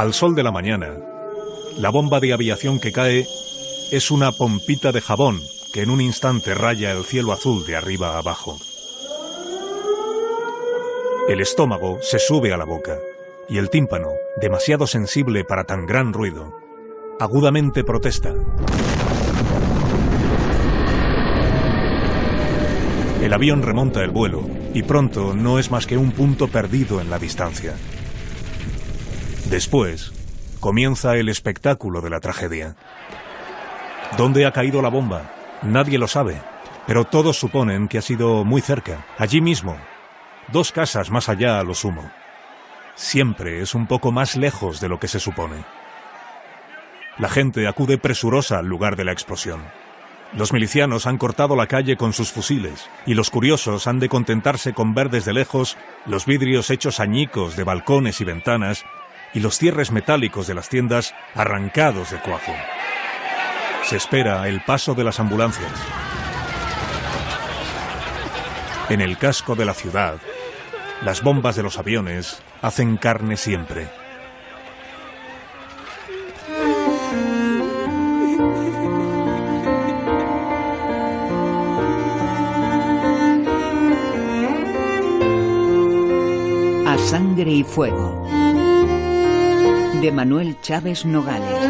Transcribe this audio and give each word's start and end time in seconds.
Al 0.00 0.14
sol 0.14 0.34
de 0.34 0.42
la 0.42 0.50
mañana, 0.50 0.96
la 1.76 1.90
bomba 1.90 2.20
de 2.20 2.32
aviación 2.32 2.80
que 2.80 2.90
cae 2.90 3.26
es 3.90 4.10
una 4.10 4.32
pompita 4.32 4.92
de 4.92 5.02
jabón 5.02 5.42
que 5.74 5.82
en 5.82 5.90
un 5.90 6.00
instante 6.00 6.54
raya 6.54 6.90
el 6.92 7.04
cielo 7.04 7.32
azul 7.34 7.66
de 7.66 7.76
arriba 7.76 8.14
a 8.14 8.18
abajo. 8.20 8.56
El 11.28 11.42
estómago 11.42 11.98
se 12.00 12.18
sube 12.18 12.50
a 12.50 12.56
la 12.56 12.64
boca 12.64 12.96
y 13.46 13.58
el 13.58 13.68
tímpano, 13.68 14.08
demasiado 14.40 14.86
sensible 14.86 15.44
para 15.44 15.64
tan 15.64 15.84
gran 15.84 16.14
ruido, 16.14 16.54
agudamente 17.18 17.84
protesta. 17.84 18.32
El 23.20 23.34
avión 23.34 23.60
remonta 23.60 24.02
el 24.02 24.12
vuelo 24.12 24.48
y 24.72 24.82
pronto 24.82 25.34
no 25.34 25.58
es 25.58 25.70
más 25.70 25.86
que 25.86 25.98
un 25.98 26.12
punto 26.12 26.48
perdido 26.48 27.02
en 27.02 27.10
la 27.10 27.18
distancia. 27.18 27.74
Después, 29.50 30.12
comienza 30.60 31.16
el 31.16 31.28
espectáculo 31.28 32.00
de 32.00 32.08
la 32.08 32.20
tragedia. 32.20 32.76
¿Dónde 34.16 34.46
ha 34.46 34.52
caído 34.52 34.80
la 34.80 34.90
bomba? 34.90 35.34
Nadie 35.62 35.98
lo 35.98 36.06
sabe, 36.06 36.40
pero 36.86 37.04
todos 37.04 37.36
suponen 37.36 37.88
que 37.88 37.98
ha 37.98 38.02
sido 38.02 38.44
muy 38.44 38.60
cerca, 38.60 39.04
allí 39.18 39.40
mismo, 39.40 39.76
dos 40.52 40.70
casas 40.70 41.10
más 41.10 41.28
allá 41.28 41.58
a 41.58 41.64
lo 41.64 41.74
sumo. 41.74 42.12
Siempre 42.94 43.60
es 43.60 43.74
un 43.74 43.88
poco 43.88 44.12
más 44.12 44.36
lejos 44.36 44.80
de 44.80 44.88
lo 44.88 45.00
que 45.00 45.08
se 45.08 45.18
supone. 45.18 45.64
La 47.18 47.28
gente 47.28 47.66
acude 47.66 47.98
presurosa 47.98 48.58
al 48.58 48.66
lugar 48.66 48.94
de 48.94 49.04
la 49.04 49.12
explosión. 49.12 49.62
Los 50.32 50.52
milicianos 50.52 51.08
han 51.08 51.18
cortado 51.18 51.56
la 51.56 51.66
calle 51.66 51.96
con 51.96 52.12
sus 52.12 52.30
fusiles 52.30 52.88
y 53.04 53.14
los 53.14 53.30
curiosos 53.30 53.88
han 53.88 53.98
de 53.98 54.08
contentarse 54.08 54.74
con 54.74 54.94
ver 54.94 55.10
desde 55.10 55.32
lejos 55.32 55.76
los 56.06 56.24
vidrios 56.24 56.70
hechos 56.70 57.00
añicos 57.00 57.56
de 57.56 57.64
balcones 57.64 58.20
y 58.20 58.24
ventanas 58.24 58.84
y 59.32 59.40
los 59.40 59.58
cierres 59.58 59.90
metálicos 59.90 60.46
de 60.46 60.54
las 60.54 60.68
tiendas 60.68 61.14
arrancados 61.34 62.10
de 62.10 62.18
cuajo. 62.18 62.52
Se 63.84 63.96
espera 63.96 64.46
el 64.48 64.62
paso 64.62 64.94
de 64.94 65.04
las 65.04 65.20
ambulancias. 65.20 65.72
En 68.88 69.00
el 69.00 69.18
casco 69.18 69.54
de 69.54 69.64
la 69.64 69.74
ciudad, 69.74 70.16
las 71.04 71.22
bombas 71.22 71.56
de 71.56 71.62
los 71.62 71.78
aviones 71.78 72.42
hacen 72.60 72.96
carne 72.96 73.36
siempre. 73.36 73.88
A 86.86 86.98
sangre 86.98 87.50
y 87.50 87.62
fuego. 87.64 88.09
De 90.00 90.12
Manuel 90.12 90.56
Chávez 90.62 91.04
Nogales. 91.04 91.60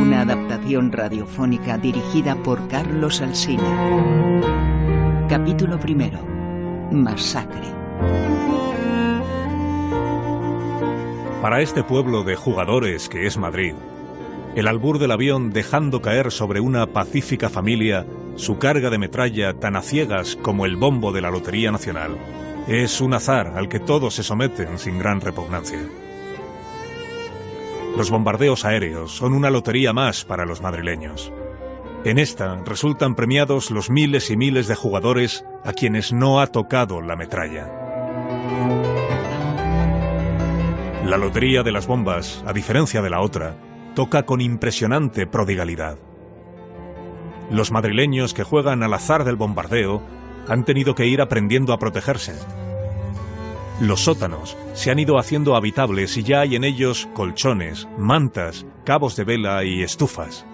Una 0.00 0.22
adaptación 0.22 0.90
radiofónica 0.90 1.76
dirigida 1.76 2.34
por 2.36 2.66
Carlos 2.68 3.20
Alsina. 3.20 4.46
Capítulo 5.28 5.78
primero. 5.78 6.18
Masacre. 6.90 7.68
Para 11.42 11.60
este 11.60 11.82
pueblo 11.82 12.24
de 12.24 12.36
jugadores 12.36 13.10
que 13.10 13.26
es 13.26 13.36
Madrid, 13.36 13.74
el 14.56 14.66
albur 14.66 14.98
del 14.98 15.10
avión 15.10 15.50
dejando 15.50 16.00
caer 16.00 16.32
sobre 16.32 16.60
una 16.60 16.86
pacífica 16.86 17.50
familia 17.50 18.06
su 18.36 18.56
carga 18.56 18.88
de 18.88 18.96
metralla 18.96 19.52
tan 19.52 19.76
a 19.76 19.82
ciegas 19.82 20.36
como 20.36 20.64
el 20.64 20.76
bombo 20.76 21.12
de 21.12 21.20
la 21.20 21.30
Lotería 21.30 21.70
Nacional 21.70 22.16
es 22.66 23.00
un 23.00 23.14
azar 23.14 23.54
al 23.56 23.68
que 23.68 23.80
todos 23.80 24.14
se 24.14 24.22
someten 24.22 24.78
sin 24.78 24.98
gran 24.98 25.20
repugnancia. 25.20 25.80
Los 27.96 28.10
bombardeos 28.10 28.64
aéreos 28.64 29.12
son 29.12 29.34
una 29.34 29.50
lotería 29.50 29.92
más 29.92 30.24
para 30.24 30.46
los 30.46 30.60
madrileños. 30.60 31.32
En 32.04 32.18
esta 32.18 32.62
resultan 32.64 33.14
premiados 33.14 33.70
los 33.70 33.90
miles 33.90 34.30
y 34.30 34.36
miles 34.36 34.68
de 34.68 34.74
jugadores 34.74 35.44
a 35.64 35.72
quienes 35.72 36.12
no 36.12 36.40
ha 36.40 36.46
tocado 36.46 37.02
la 37.02 37.16
metralla. 37.16 37.68
La 41.04 41.16
lotería 41.16 41.62
de 41.62 41.72
las 41.72 41.86
bombas, 41.86 42.44
a 42.46 42.52
diferencia 42.52 43.02
de 43.02 43.10
la 43.10 43.20
otra, 43.20 43.56
toca 43.94 44.24
con 44.24 44.40
impresionante 44.40 45.26
prodigalidad. 45.26 45.98
Los 47.50 47.72
madrileños 47.72 48.32
que 48.32 48.44
juegan 48.44 48.82
al 48.84 48.94
azar 48.94 49.24
del 49.24 49.34
bombardeo 49.34 50.02
han 50.50 50.64
tenido 50.64 50.96
que 50.96 51.06
ir 51.06 51.20
aprendiendo 51.20 51.72
a 51.72 51.78
protegerse. 51.78 52.34
Los 53.80 54.00
sótanos 54.00 54.56
se 54.74 54.90
han 54.90 54.98
ido 54.98 55.16
haciendo 55.16 55.56
habitables 55.56 56.16
y 56.16 56.24
ya 56.24 56.40
hay 56.40 56.56
en 56.56 56.64
ellos 56.64 57.08
colchones, 57.14 57.88
mantas, 57.96 58.66
cabos 58.84 59.14
de 59.14 59.24
vela 59.24 59.64
y 59.64 59.82
estufas. 59.82 60.44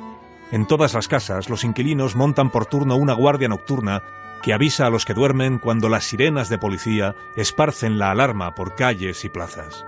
En 0.53 0.67
todas 0.67 0.95
las 0.95 1.09
casas 1.09 1.49
los 1.49 1.65
inquilinos 1.65 2.15
montan 2.15 2.51
por 2.51 2.67
turno 2.67 2.97
una 2.97 3.15
guardia 3.15 3.49
nocturna 3.49 4.03
que 4.43 4.53
avisa 4.53 4.87
a 4.87 4.91
los 4.91 5.07
que 5.07 5.15
duermen 5.15 5.59
cuando 5.59 5.89
las 5.89 6.05
sirenas 6.05 6.51
de 6.51 6.59
policía 6.59 7.17
esparcen 7.37 7.99
la 7.99 8.11
alarma 8.11 8.55
por 8.55 8.75
calles 8.75 9.25
y 9.25 9.31
plazas. 9.31 9.85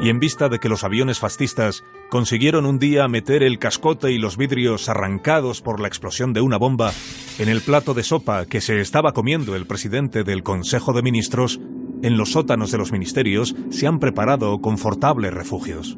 Y 0.00 0.08
en 0.08 0.20
vista 0.20 0.48
de 0.48 0.60
que 0.60 0.68
los 0.68 0.84
aviones 0.84 1.18
fascistas 1.18 1.84
consiguieron 2.12 2.66
un 2.66 2.78
día 2.78 3.08
meter 3.08 3.42
el 3.42 3.58
cascote 3.58 4.12
y 4.12 4.18
los 4.18 4.36
vidrios 4.36 4.90
arrancados 4.90 5.62
por 5.62 5.80
la 5.80 5.88
explosión 5.88 6.34
de 6.34 6.42
una 6.42 6.58
bomba 6.58 6.92
en 7.38 7.48
el 7.48 7.62
plato 7.62 7.94
de 7.94 8.02
sopa 8.02 8.44
que 8.44 8.60
se 8.60 8.82
estaba 8.82 9.14
comiendo 9.14 9.56
el 9.56 9.64
presidente 9.64 10.22
del 10.22 10.42
Consejo 10.42 10.92
de 10.92 11.00
Ministros, 11.00 11.58
en 12.02 12.18
los 12.18 12.32
sótanos 12.32 12.70
de 12.70 12.76
los 12.76 12.92
ministerios 12.92 13.56
se 13.70 13.86
han 13.86 13.98
preparado 13.98 14.60
confortables 14.60 15.32
refugios. 15.32 15.96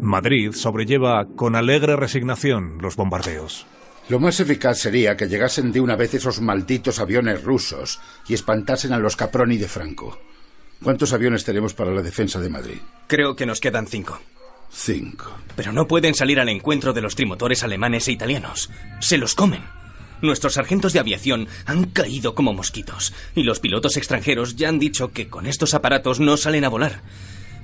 Madrid 0.00 0.52
sobrelleva 0.52 1.26
con 1.34 1.56
alegre 1.56 1.96
resignación 1.96 2.78
los 2.80 2.94
bombardeos. 2.94 3.66
Lo 4.08 4.20
más 4.20 4.38
eficaz 4.38 4.78
sería 4.78 5.16
que 5.16 5.26
llegasen 5.26 5.72
de 5.72 5.80
una 5.80 5.96
vez 5.96 6.14
esos 6.14 6.40
malditos 6.40 7.00
aviones 7.00 7.42
rusos 7.42 7.98
y 8.28 8.34
espantasen 8.34 8.92
a 8.92 9.00
los 9.00 9.16
Caproni 9.16 9.56
de 9.56 9.66
Franco. 9.66 10.16
¿Cuántos 10.80 11.12
aviones 11.12 11.44
tenemos 11.44 11.74
para 11.74 11.90
la 11.90 12.02
defensa 12.02 12.38
de 12.38 12.50
Madrid? 12.50 12.78
Creo 13.08 13.34
que 13.34 13.46
nos 13.46 13.58
quedan 13.58 13.88
cinco. 13.88 14.20
Cinco. 14.74 15.38
Pero 15.54 15.72
no 15.72 15.86
pueden 15.86 16.14
salir 16.14 16.40
al 16.40 16.48
encuentro 16.48 16.92
de 16.92 17.02
los 17.02 17.14
trimotores 17.14 17.62
alemanes 17.62 18.08
e 18.08 18.12
italianos. 18.12 18.70
Se 19.00 19.18
los 19.18 19.34
comen. 19.34 19.62
Nuestros 20.22 20.54
sargentos 20.54 20.92
de 20.92 20.98
aviación 20.98 21.46
han 21.66 21.84
caído 21.84 22.34
como 22.34 22.54
mosquitos. 22.54 23.12
Y 23.34 23.42
los 23.42 23.60
pilotos 23.60 23.96
extranjeros 23.96 24.56
ya 24.56 24.68
han 24.68 24.78
dicho 24.78 25.12
que 25.12 25.28
con 25.28 25.46
estos 25.46 25.74
aparatos 25.74 26.20
no 26.20 26.36
salen 26.36 26.64
a 26.64 26.68
volar. 26.68 27.02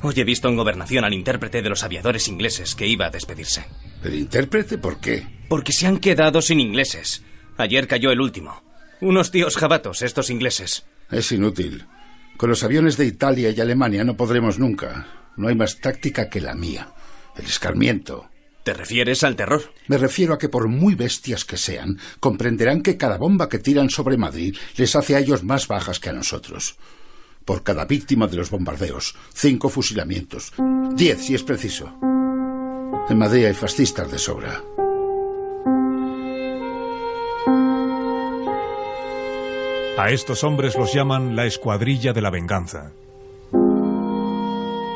Hoy 0.02 0.14
he 0.16 0.24
visto 0.24 0.48
en 0.48 0.56
gobernación 0.56 1.04
al 1.04 1.14
intérprete 1.14 1.62
de 1.62 1.68
los 1.70 1.82
aviadores 1.82 2.28
ingleses 2.28 2.74
que 2.74 2.86
iba 2.86 3.06
a 3.06 3.10
despedirse. 3.10 3.64
¿El 4.04 4.14
intérprete 4.14 4.78
por 4.78 5.00
qué? 5.00 5.26
Porque 5.48 5.72
se 5.72 5.86
han 5.86 5.98
quedado 5.98 6.42
sin 6.42 6.60
ingleses. 6.60 7.22
Ayer 7.56 7.88
cayó 7.88 8.12
el 8.12 8.20
último. 8.20 8.62
Unos 9.00 9.30
tíos 9.30 9.56
jabatos, 9.56 10.02
estos 10.02 10.30
ingleses. 10.30 10.84
Es 11.10 11.32
inútil. 11.32 11.86
Con 12.36 12.50
los 12.50 12.62
aviones 12.62 12.96
de 12.96 13.06
Italia 13.06 13.50
y 13.50 13.60
Alemania 13.60 14.04
no 14.04 14.16
podremos 14.16 14.58
nunca. 14.58 15.06
No 15.36 15.48
hay 15.48 15.54
más 15.54 15.80
táctica 15.80 16.28
que 16.28 16.40
la 16.40 16.54
mía. 16.54 16.92
El 17.38 17.46
escarmiento. 17.46 18.28
¿Te 18.64 18.74
refieres 18.74 19.24
al 19.24 19.36
terror? 19.36 19.62
Me 19.86 19.96
refiero 19.96 20.34
a 20.34 20.38
que 20.38 20.48
por 20.48 20.68
muy 20.68 20.94
bestias 20.94 21.44
que 21.44 21.56
sean, 21.56 21.98
comprenderán 22.20 22.82
que 22.82 22.98
cada 22.98 23.16
bomba 23.16 23.48
que 23.48 23.58
tiran 23.58 23.88
sobre 23.88 24.18
Madrid 24.18 24.56
les 24.76 24.94
hace 24.94 25.16
a 25.16 25.20
ellos 25.20 25.44
más 25.44 25.68
bajas 25.68 26.00
que 26.00 26.10
a 26.10 26.12
nosotros. 26.12 26.76
Por 27.44 27.62
cada 27.62 27.86
víctima 27.86 28.26
de 28.26 28.36
los 28.36 28.50
bombardeos, 28.50 29.14
cinco 29.32 29.70
fusilamientos. 29.70 30.52
Diez 30.94 31.24
si 31.24 31.34
es 31.34 31.42
preciso. 31.44 31.94
En 33.08 33.16
Madrid 33.16 33.46
hay 33.46 33.54
fascistas 33.54 34.10
de 34.10 34.18
sobra. 34.18 34.62
A 39.96 40.10
estos 40.10 40.44
hombres 40.44 40.76
los 40.76 40.92
llaman 40.92 41.34
la 41.36 41.46
escuadrilla 41.46 42.12
de 42.12 42.20
la 42.20 42.30
venganza. 42.30 42.92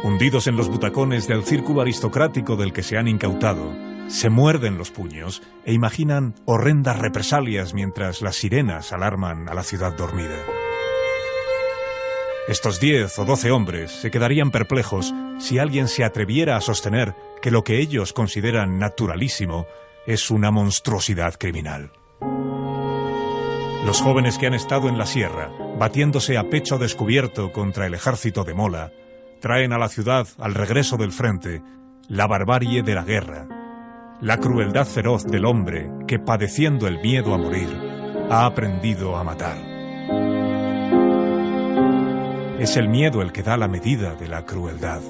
Hundidos 0.03 0.49
en 0.49 0.57
los 0.57 0.69
butacones 0.69 1.29
del 1.29 1.45
círculo 1.45 1.81
aristocrático 1.81 2.57
del 2.57 2.73
que 2.73 2.83
se 2.83 2.99
han 2.99 3.07
incautado, 3.07 3.73
se 4.09 4.31
muerden 4.31 4.77
los 4.77 4.91
puños 4.91 5.43
e 5.65 5.73
imaginan 5.73 6.35
horrendas 6.45 6.99
represalias 6.99 7.73
mientras 7.73 8.21
las 8.21 8.35
sirenas 8.35 8.93
alarman 8.93 9.49
a 9.49 9.55
la 9.55 9.63
ciudad 9.63 9.93
dormida. 9.93 10.37
Estos 12.49 12.81
diez 12.81 13.17
o 13.21 13.25
doce 13.25 13.53
hombres 13.53 13.93
se 13.93 14.11
quedarían 14.11 14.51
perplejos 14.51 15.15
si 15.39 15.61
alguien 15.61 15.87
se 15.87 16.03
atreviera 16.03 16.57
a 16.57 16.61
sostener 16.61 17.15
que 17.41 17.53
lo 17.53 17.63
que 17.63 17.79
ellos 17.79 18.13
consideran 18.13 18.81
naturalísimo 18.81 19.67
es 20.09 20.33
una 20.33 20.51
monstruosidad 20.51 21.35
criminal. 21.39 21.93
Los 23.87 24.01
jóvenes 24.01 24.37
que 24.39 24.49
han 24.49 24.55
estado 24.55 24.89
en 24.89 24.99
la 24.99 25.07
sierra, 25.07 25.53
batiéndose 25.79 26.37
a 26.39 26.51
pecho 26.51 26.79
descubierto 26.79 27.53
contra 27.53 27.87
el 27.87 27.95
ejército 27.95 28.43
de 28.43 28.55
Mola, 28.55 28.93
traen 29.43 29.73
a 29.73 29.79
la 29.79 29.89
ciudad, 29.89 30.29
al 30.39 30.55
regreso 30.55 30.97
del 30.97 31.11
frente, 31.11 31.63
la 32.07 32.29
barbarie 32.29 32.85
de 32.85 32.95
la 32.95 33.03
guerra, 33.03 33.49
la 34.21 34.39
crueldad 34.39 34.87
feroz 34.87 35.25
del 35.25 35.45
hombre 35.47 35.91
que, 36.07 36.21
padeciendo 36.21 36.87
el 36.87 37.01
miedo 37.01 37.35
a 37.35 37.39
morir, 37.39 37.69
ha 38.31 38.47
aprendido 38.47 39.17
a 39.17 39.25
matar. 39.25 39.59
Es 42.61 42.77
el 42.77 42.89
miedo 42.89 43.21
el 43.21 43.33
que 43.33 43.43
da 43.43 43.57
la 43.57 43.67
medida 43.67 44.15
de 44.15 44.29
la 44.29 44.47
crueldad. 44.47 45.01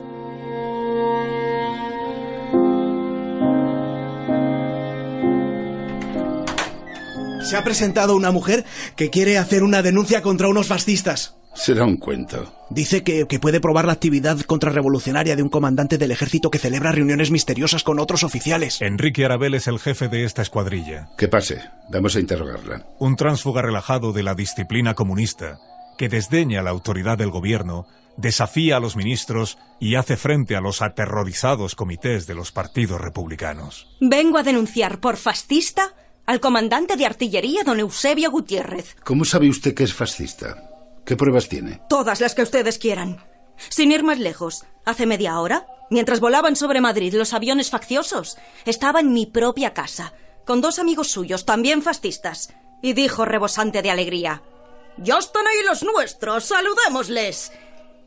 Se 7.44 7.54
ha 7.58 7.62
presentado 7.62 8.16
una 8.16 8.30
mujer 8.30 8.64
que 8.96 9.10
quiere 9.10 9.36
hacer 9.36 9.62
una 9.62 9.82
denuncia 9.82 10.22
contra 10.22 10.48
unos 10.48 10.68
fascistas. 10.68 11.41
Será 11.54 11.84
un 11.84 11.96
cuento. 11.96 12.52
Dice 12.70 13.02
que, 13.02 13.26
que, 13.26 13.38
puede 13.38 13.60
probar 13.60 13.84
la 13.84 13.92
actividad 13.92 14.40
contrarrevolucionaria 14.40 15.36
de 15.36 15.42
un 15.42 15.50
comandante 15.50 15.98
del 15.98 16.10
ejército 16.10 16.50
que 16.50 16.58
celebra 16.58 16.92
reuniones 16.92 17.30
misteriosas 17.30 17.82
con 17.84 17.98
otros 17.98 18.24
oficiales. 18.24 18.80
Enrique 18.80 19.24
Arabel 19.24 19.54
es 19.54 19.66
el 19.66 19.78
jefe 19.78 20.08
de 20.08 20.24
esta 20.24 20.42
escuadrilla. 20.42 21.10
Que 21.18 21.28
pase. 21.28 21.60
Vamos 21.90 22.16
a 22.16 22.20
interrogarla. 22.20 22.86
Un 22.98 23.16
tránsfuga 23.16 23.60
relajado 23.60 24.12
de 24.12 24.22
la 24.22 24.34
disciplina 24.34 24.94
comunista, 24.94 25.58
que 25.98 26.08
desdeña 26.08 26.62
la 26.62 26.70
autoridad 26.70 27.18
del 27.18 27.30
gobierno, 27.30 27.86
desafía 28.16 28.76
a 28.76 28.80
los 28.80 28.96
ministros 28.96 29.58
y 29.78 29.96
hace 29.96 30.16
frente 30.16 30.56
a 30.56 30.60
los 30.60 30.80
aterrorizados 30.80 31.74
comités 31.74 32.26
de 32.26 32.34
los 32.34 32.52
partidos 32.52 33.00
republicanos. 33.00 33.88
Vengo 34.00 34.38
a 34.38 34.42
denunciar 34.42 35.00
por 35.00 35.16
fascista 35.16 35.94
al 36.24 36.40
comandante 36.40 36.96
de 36.96 37.04
artillería, 37.04 37.64
don 37.64 37.80
Eusebio 37.80 38.30
Gutiérrez. 38.30 38.96
¿Cómo 39.04 39.24
sabe 39.24 39.48
usted 39.48 39.74
que 39.74 39.84
es 39.84 39.92
fascista? 39.92 40.71
¿Qué 41.04 41.16
pruebas 41.16 41.48
tiene? 41.48 41.80
Todas 41.88 42.20
las 42.20 42.34
que 42.34 42.42
ustedes 42.42 42.78
quieran. 42.78 43.24
Sin 43.68 43.92
ir 43.92 44.02
más 44.02 44.18
lejos, 44.18 44.64
hace 44.84 45.06
media 45.06 45.38
hora, 45.40 45.66
mientras 45.90 46.20
volaban 46.20 46.56
sobre 46.56 46.80
Madrid 46.80 47.14
los 47.14 47.32
aviones 47.32 47.70
facciosos, 47.70 48.36
estaba 48.64 49.00
en 49.00 49.12
mi 49.12 49.26
propia 49.26 49.74
casa, 49.74 50.14
con 50.46 50.60
dos 50.60 50.78
amigos 50.78 51.08
suyos, 51.08 51.44
también 51.44 51.82
fascistas, 51.82 52.54
y 52.82 52.92
dijo 52.92 53.24
rebosante 53.24 53.82
de 53.82 53.90
alegría: 53.90 54.42
¡Ya 54.96 55.18
están 55.18 55.46
ahí 55.46 55.64
los 55.66 55.82
nuestros! 55.82 56.44
¡Saludémosles! 56.44 57.52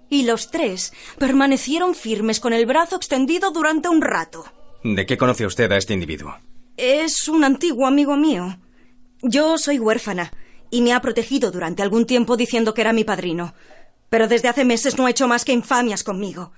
Y 0.10 0.24
los 0.24 0.52
tres 0.52 0.94
permanecieron 1.18 1.96
firmes 1.96 2.40
con 2.40 2.54
el 2.54 2.66
brazo 2.66 2.96
extendido 2.96 3.52
durante 3.52 3.90
un 3.90 4.02
rato. 4.02 4.46
¿De 4.84 5.06
qué 5.06 5.18
conoce 5.18 5.46
usted 5.46 5.72
a 5.72 5.78
este 5.78 5.94
individuo? 5.94 6.38
Es 6.78 7.28
un 7.28 7.44
antiguo 7.44 7.88
amigo 7.88 8.16
mío. 8.16 8.60
Yo 9.22 9.58
soy 9.58 9.80
huérfana 9.80 10.32
y 10.72 10.82
me 10.82 10.94
ha 10.94 11.02
protegido 11.02 11.52
durante 11.52 11.84
algún 11.84 12.06
tiempo 12.06 12.38
diciendo 12.38 12.74
que 12.74 12.82
era 12.82 12.94
mi 12.94 13.04
padrino. 13.04 13.54
Pero 14.10 14.28
desde 14.28 14.48
hace 14.48 14.66
meses 14.66 14.98
no 14.98 15.06
ha 15.06 15.10
hecho 15.10 15.28
más 15.28 15.46
que 15.46 15.54
infamias 15.54 16.04
conmigo. 16.04 16.52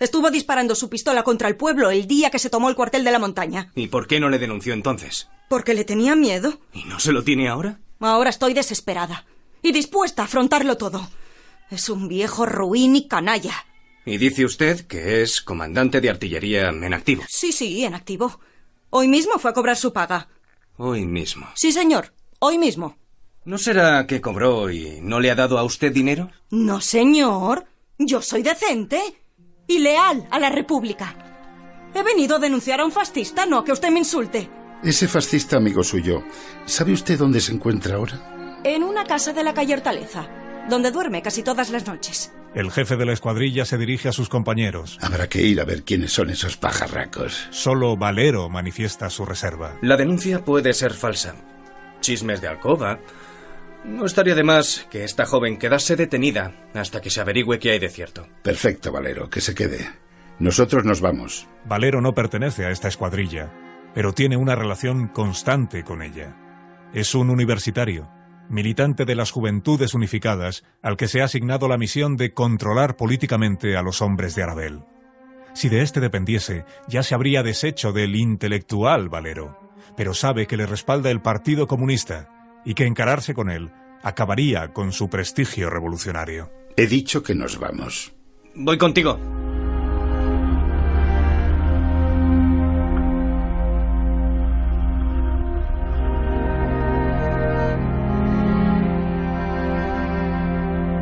Estuvo 0.00 0.30
disparando 0.30 0.74
su 0.74 0.88
pistola 0.88 1.22
contra 1.22 1.48
el 1.48 1.56
pueblo 1.56 1.90
el 1.90 2.06
día 2.06 2.30
que 2.30 2.38
se 2.38 2.50
tomó 2.50 2.68
el 2.68 2.74
cuartel 2.74 3.04
de 3.04 3.12
la 3.12 3.18
montaña. 3.18 3.70
¿Y 3.74 3.86
por 3.86 4.06
qué 4.06 4.18
no 4.18 4.28
le 4.28 4.38
denunció 4.38 4.74
entonces? 4.74 5.28
Porque 5.48 5.74
le 5.74 5.84
tenía 5.84 6.16
miedo. 6.16 6.60
¿Y 6.72 6.84
no 6.84 6.98
se 6.98 7.12
lo 7.12 7.22
tiene 7.22 7.48
ahora? 7.48 7.80
Ahora 8.00 8.30
estoy 8.30 8.54
desesperada 8.54 9.24
y 9.62 9.72
dispuesta 9.72 10.22
a 10.22 10.24
afrontarlo 10.26 10.76
todo. 10.76 11.08
Es 11.70 11.88
un 11.88 12.08
viejo 12.08 12.44
ruin 12.44 12.96
y 12.96 13.08
canalla. 13.08 13.54
¿Y 14.04 14.18
dice 14.18 14.44
usted 14.44 14.86
que 14.86 15.22
es 15.22 15.40
comandante 15.40 16.00
de 16.00 16.10
artillería 16.10 16.68
en 16.68 16.92
activo? 16.92 17.22
Sí, 17.28 17.52
sí, 17.52 17.84
en 17.84 17.94
activo. 17.94 18.40
Hoy 18.90 19.08
mismo 19.08 19.38
fue 19.38 19.50
a 19.50 19.54
cobrar 19.54 19.76
su 19.76 19.92
paga. 19.92 20.28
Hoy 20.76 21.06
mismo. 21.06 21.48
Sí, 21.54 21.72
señor. 21.72 22.12
Hoy 22.40 22.58
mismo. 22.58 22.98
¿No 23.44 23.58
será 23.58 24.06
que 24.06 24.22
cobró 24.22 24.70
y 24.70 25.00
no 25.02 25.20
le 25.20 25.30
ha 25.30 25.34
dado 25.34 25.58
a 25.58 25.64
usted 25.64 25.92
dinero? 25.92 26.30
No, 26.50 26.80
señor. 26.80 27.66
Yo 27.98 28.22
soy 28.22 28.42
decente 28.42 29.00
y 29.66 29.80
leal 29.80 30.26
a 30.30 30.38
la 30.38 30.48
República. 30.48 31.14
He 31.94 32.02
venido 32.02 32.36
a 32.36 32.38
denunciar 32.38 32.80
a 32.80 32.84
un 32.84 32.90
fascista, 32.90 33.44
no 33.44 33.58
a 33.58 33.64
que 33.64 33.72
usted 33.72 33.90
me 33.90 33.98
insulte. 33.98 34.48
Ese 34.82 35.08
fascista 35.08 35.58
amigo 35.58 35.84
suyo, 35.84 36.24
¿sabe 36.64 36.92
usted 36.92 37.18
dónde 37.18 37.40
se 37.40 37.52
encuentra 37.52 37.96
ahora? 37.96 38.60
En 38.64 38.82
una 38.82 39.04
casa 39.04 39.32
de 39.34 39.44
la 39.44 39.52
calle 39.54 39.74
Hortaleza, 39.74 40.26
donde 40.68 40.90
duerme 40.90 41.22
casi 41.22 41.42
todas 41.42 41.68
las 41.70 41.86
noches. 41.86 42.32
El 42.54 42.70
jefe 42.70 42.96
de 42.96 43.04
la 43.04 43.12
escuadrilla 43.12 43.64
se 43.66 43.76
dirige 43.76 44.08
a 44.08 44.12
sus 44.12 44.28
compañeros. 44.28 44.98
Habrá 45.02 45.28
que 45.28 45.42
ir 45.42 45.60
a 45.60 45.64
ver 45.64 45.84
quiénes 45.84 46.12
son 46.12 46.30
esos 46.30 46.56
pajarracos. 46.56 47.46
Solo 47.50 47.96
Valero 47.96 48.48
manifiesta 48.48 49.10
su 49.10 49.26
reserva. 49.26 49.76
La 49.82 49.96
denuncia 49.98 50.44
puede 50.44 50.72
ser 50.72 50.94
falsa. 50.94 51.34
Chismes 52.00 52.40
de 52.40 52.48
alcoba. 52.48 53.00
No 53.84 54.06
estaría 54.06 54.34
de 54.34 54.44
más 54.44 54.86
que 54.90 55.04
esta 55.04 55.26
joven 55.26 55.58
quedase 55.58 55.94
detenida 55.94 56.54
hasta 56.74 57.02
que 57.02 57.10
se 57.10 57.20
averigüe 57.20 57.58
qué 57.58 57.72
hay 57.72 57.78
de 57.78 57.90
cierto. 57.90 58.26
Perfecto, 58.42 58.90
Valero, 58.90 59.28
que 59.28 59.42
se 59.42 59.54
quede. 59.54 59.86
Nosotros 60.38 60.84
nos 60.84 61.00
vamos. 61.00 61.46
Valero 61.66 62.00
no 62.00 62.14
pertenece 62.14 62.64
a 62.64 62.70
esta 62.70 62.88
escuadrilla, 62.88 63.52
pero 63.94 64.12
tiene 64.12 64.36
una 64.38 64.54
relación 64.54 65.08
constante 65.08 65.84
con 65.84 66.00
ella. 66.02 66.34
Es 66.94 67.14
un 67.14 67.28
universitario 67.28 68.10
militante 68.48 69.04
de 69.04 69.14
las 69.14 69.30
Juventudes 69.30 69.94
Unificadas, 69.94 70.64
al 70.82 70.96
que 70.96 71.08
se 71.08 71.22
ha 71.22 71.24
asignado 71.24 71.66
la 71.66 71.78
misión 71.78 72.16
de 72.16 72.34
controlar 72.34 72.96
políticamente 72.96 73.76
a 73.76 73.82
los 73.82 74.02
hombres 74.02 74.34
de 74.34 74.42
Arabel. 74.42 74.82
Si 75.54 75.68
de 75.68 75.82
éste 75.82 76.00
dependiese, 76.00 76.64
ya 76.88 77.02
se 77.02 77.14
habría 77.14 77.42
deshecho 77.42 77.92
del 77.92 78.16
intelectual 78.16 79.08
Valero, 79.08 79.58
pero 79.96 80.12
sabe 80.12 80.46
que 80.46 80.56
le 80.56 80.66
respalda 80.66 81.10
el 81.10 81.22
Partido 81.22 81.66
Comunista 81.66 82.33
y 82.64 82.74
que 82.74 82.86
encararse 82.86 83.34
con 83.34 83.50
él 83.50 83.70
acabaría 84.02 84.72
con 84.72 84.92
su 84.92 85.08
prestigio 85.08 85.70
revolucionario. 85.70 86.50
He 86.76 86.86
dicho 86.86 87.22
que 87.22 87.34
nos 87.34 87.58
vamos. 87.58 88.12
Voy 88.54 88.78
contigo. 88.78 89.18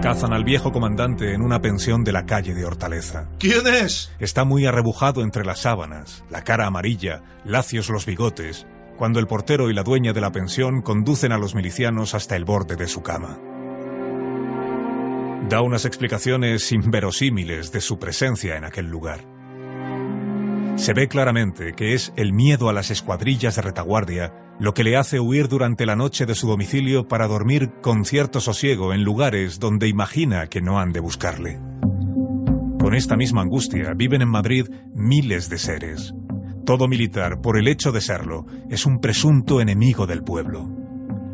Cazan 0.02 0.32
al 0.32 0.42
viejo 0.42 0.72
comandante 0.72 1.32
en 1.32 1.42
una 1.42 1.62
pensión 1.62 2.02
de 2.02 2.10
la 2.10 2.26
calle 2.26 2.54
de 2.54 2.64
Hortaleza. 2.64 3.28
¿Quién 3.38 3.66
es? 3.68 4.10
Está 4.18 4.44
muy 4.44 4.66
arrebujado 4.66 5.22
entre 5.22 5.44
las 5.44 5.60
sábanas, 5.60 6.24
la 6.28 6.42
cara 6.42 6.66
amarilla, 6.66 7.22
lacios 7.44 7.88
los 7.88 8.04
bigotes, 8.04 8.66
cuando 8.96 9.18
el 9.18 9.26
portero 9.26 9.70
y 9.70 9.74
la 9.74 9.82
dueña 9.82 10.12
de 10.12 10.20
la 10.20 10.32
pensión 10.32 10.82
conducen 10.82 11.32
a 11.32 11.38
los 11.38 11.54
milicianos 11.54 12.14
hasta 12.14 12.36
el 12.36 12.44
borde 12.44 12.76
de 12.76 12.88
su 12.88 13.02
cama. 13.02 13.38
Da 15.48 15.60
unas 15.60 15.84
explicaciones 15.84 16.70
inverosímiles 16.72 17.72
de 17.72 17.80
su 17.80 17.98
presencia 17.98 18.56
en 18.56 18.64
aquel 18.64 18.86
lugar. 18.86 19.26
Se 20.76 20.94
ve 20.94 21.08
claramente 21.08 21.74
que 21.74 21.94
es 21.94 22.12
el 22.16 22.32
miedo 22.32 22.68
a 22.68 22.72
las 22.72 22.90
escuadrillas 22.90 23.56
de 23.56 23.62
retaguardia 23.62 24.32
lo 24.58 24.74
que 24.74 24.84
le 24.84 24.96
hace 24.96 25.18
huir 25.18 25.48
durante 25.48 25.86
la 25.86 25.96
noche 25.96 26.24
de 26.24 26.34
su 26.34 26.46
domicilio 26.46 27.08
para 27.08 27.26
dormir 27.26 27.72
con 27.80 28.04
cierto 28.04 28.40
sosiego 28.40 28.92
en 28.92 29.02
lugares 29.02 29.58
donde 29.58 29.88
imagina 29.88 30.46
que 30.46 30.60
no 30.60 30.78
han 30.78 30.92
de 30.92 31.00
buscarle. 31.00 31.58
Con 32.78 32.94
esta 32.94 33.16
misma 33.16 33.42
angustia 33.42 33.92
viven 33.94 34.22
en 34.22 34.28
Madrid 34.28 34.68
miles 34.94 35.48
de 35.48 35.58
seres. 35.58 36.14
Todo 36.64 36.86
militar, 36.86 37.40
por 37.40 37.58
el 37.58 37.66
hecho 37.66 37.90
de 37.90 38.00
serlo, 38.00 38.46
es 38.70 38.86
un 38.86 39.00
presunto 39.00 39.60
enemigo 39.60 40.06
del 40.06 40.22
pueblo. 40.22 40.70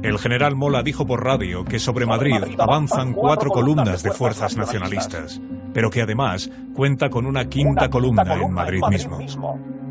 El 0.02 0.18
general 0.18 0.56
Mola 0.56 0.82
dijo 0.82 1.06
por 1.06 1.22
radio 1.22 1.64
que 1.64 1.78
sobre 1.78 2.06
Madrid 2.06 2.40
avanzan 2.58 3.12
cuatro 3.12 3.50
columnas 3.50 4.02
de 4.02 4.12
fuerzas 4.12 4.56
nacionalistas, 4.56 5.40
pero 5.74 5.90
que 5.90 6.00
además 6.00 6.50
cuenta 6.72 7.10
con 7.10 7.26
una 7.26 7.48
quinta 7.48 7.90
columna 7.90 8.34
en 8.34 8.52
Madrid 8.52 8.80
mismo. 8.88 9.18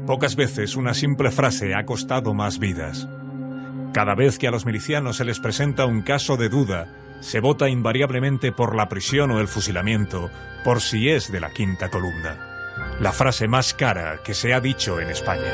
Pocas 0.07 0.35
veces 0.35 0.75
una 0.75 0.93
simple 0.93 1.29
frase 1.29 1.75
ha 1.75 1.85
costado 1.85 2.33
más 2.33 2.57
vidas. 2.57 3.07
Cada 3.93 4.15
vez 4.15 4.39
que 4.39 4.47
a 4.47 4.51
los 4.51 4.65
milicianos 4.65 5.17
se 5.17 5.25
les 5.25 5.39
presenta 5.39 5.85
un 5.85 6.01
caso 6.01 6.37
de 6.37 6.49
duda, 6.49 6.87
se 7.19 7.41
vota 7.41 7.69
invariablemente 7.69 8.51
por 8.51 8.75
la 8.75 8.89
prisión 8.89 9.29
o 9.31 9.39
el 9.39 9.47
fusilamiento, 9.47 10.31
por 10.63 10.81
si 10.81 11.09
es 11.09 11.31
de 11.31 11.41
la 11.41 11.51
quinta 11.51 11.89
columna. 11.89 12.46
La 12.99 13.11
frase 13.11 13.47
más 13.47 13.75
cara 13.75 14.23
que 14.23 14.33
se 14.33 14.55
ha 14.55 14.59
dicho 14.59 14.99
en 14.99 15.11
España. 15.11 15.53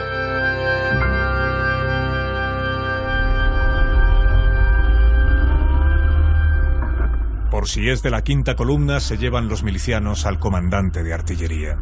Por 7.52 7.68
si 7.68 7.90
es 7.90 8.02
de 8.02 8.12
la 8.12 8.24
quinta 8.24 8.56
columna, 8.56 9.02
se 9.02 9.18
llevan 9.18 9.50
los 9.50 9.62
milicianos 9.62 10.26
al 10.26 10.40
comandante 10.40 11.04
de 11.04 11.14
artillería. 11.14 11.80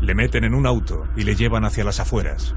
Le 0.00 0.14
meten 0.16 0.42
en 0.42 0.54
un 0.54 0.66
auto 0.66 1.06
y 1.16 1.22
le 1.22 1.36
llevan 1.36 1.64
hacia 1.64 1.84
las 1.84 2.00
afueras. 2.00 2.56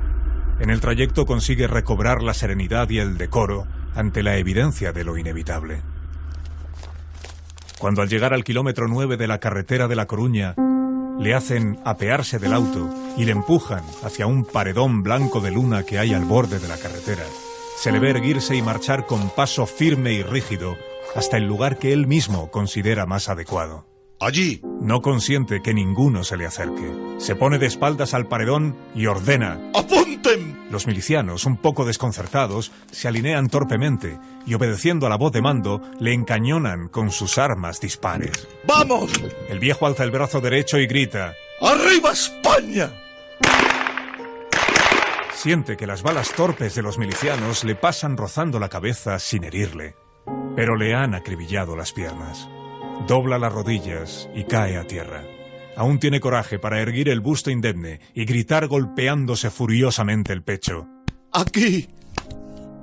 En 0.60 0.72
el 0.72 0.82
trayecto 0.82 1.28
consigue 1.28 1.68
recobrar 1.68 2.24
la 2.24 2.34
serenidad 2.34 2.90
y 2.90 2.98
el 2.98 3.20
decoro 3.20 3.68
ante 3.96 4.24
la 4.24 4.38
evidencia 4.38 4.92
de 4.92 5.04
lo 5.04 5.18
inevitable. 5.18 5.84
Cuando 7.78 8.02
al 8.02 8.10
llegar 8.10 8.34
al 8.34 8.44
kilómetro 8.44 8.88
9 8.88 9.18
de 9.18 9.28
la 9.28 9.40
carretera 9.40 9.88
de 9.88 9.96
La 9.96 10.08
Coruña, 10.08 10.56
le 11.20 11.34
hacen 11.34 11.80
apearse 11.86 12.40
del 12.40 12.54
auto 12.54 12.90
y 13.18 13.26
le 13.26 13.32
empujan 13.32 13.84
hacia 14.04 14.28
un 14.28 14.46
paredón 14.46 15.04
blanco 15.04 15.40
de 15.40 15.52
luna 15.52 15.84
que 15.84 16.00
hay 16.00 16.14
al 16.14 16.26
borde 16.26 16.60
de 16.60 16.68
la 16.68 16.78
carretera, 16.78 17.24
se 17.78 17.92
le 17.92 18.00
ve 18.00 18.12
erguirse 18.12 18.56
y 18.56 18.62
marchar 18.62 19.06
con 19.06 19.30
paso 19.30 19.66
firme 19.66 20.14
y 20.14 20.24
rígido 20.24 20.78
hasta 21.16 21.38
el 21.38 21.46
lugar 21.46 21.78
que 21.78 21.94
él 21.94 22.08
mismo 22.08 22.52
considera 22.52 23.06
más 23.06 23.28
adecuado. 23.30 23.86
Allí. 24.20 24.62
No 24.82 25.02
consiente 25.02 25.62
que 25.62 25.74
ninguno 25.74 26.24
se 26.24 26.38
le 26.38 26.46
acerque. 26.46 27.01
Se 27.18 27.36
pone 27.36 27.60
de 27.60 27.68
espaldas 27.68 28.14
al 28.14 28.28
paredón 28.28 28.76
y 28.96 29.06
ordena. 29.06 29.60
¡Apunten! 29.76 30.68
Los 30.72 30.88
milicianos, 30.88 31.46
un 31.46 31.58
poco 31.58 31.86
desconcertados, 31.86 32.72
se 32.92 33.08
alinean 33.08 33.50
torpemente 33.50 34.20
y, 34.46 34.54
obedeciendo 34.54 35.06
a 35.06 35.10
la 35.10 35.18
voz 35.18 35.32
de 35.32 35.42
mando, 35.42 35.82
le 36.00 36.14
encañonan 36.14 36.88
con 36.88 37.12
sus 37.12 37.38
armas 37.38 37.80
dispares. 37.80 38.48
¡Vamos! 38.68 39.12
El 39.50 39.60
viejo 39.60 39.86
alza 39.86 40.04
el 40.04 40.12
brazo 40.12 40.42
derecho 40.42 40.78
y 40.80 40.88
grita. 40.88 41.34
¡Arriba 41.62 42.12
España! 42.12 42.92
Siente 45.34 45.76
que 45.76 45.88
las 45.88 46.04
balas 46.04 46.34
torpes 46.34 46.76
de 46.76 46.84
los 46.84 47.00
milicianos 47.00 47.64
le 47.64 47.74
pasan 47.74 48.16
rozando 48.16 48.60
la 48.60 48.70
cabeza 48.70 49.18
sin 49.18 49.44
herirle, 49.44 49.96
pero 50.56 50.76
le 50.76 50.94
han 50.94 51.16
acribillado 51.16 51.76
las 51.76 51.94
piernas. 51.94 52.48
Dobla 53.08 53.40
las 53.40 53.52
rodillas 53.52 54.30
y 54.36 54.44
cae 54.44 54.78
a 54.78 54.86
tierra. 54.86 55.24
Aún 55.82 55.98
tiene 55.98 56.20
coraje 56.20 56.60
para 56.60 56.80
erguir 56.80 57.10
el 57.10 57.22
busto 57.22 57.50
indemne 57.50 58.02
y 58.14 58.26
gritar 58.26 58.68
golpeándose 58.68 59.50
furiosamente 59.50 60.32
el 60.32 60.44
pecho. 60.44 60.88
Aquí, 61.34 61.90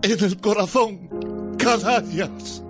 en 0.02 0.24
el 0.24 0.40
corazón, 0.40 1.08
canallas. 1.58 2.64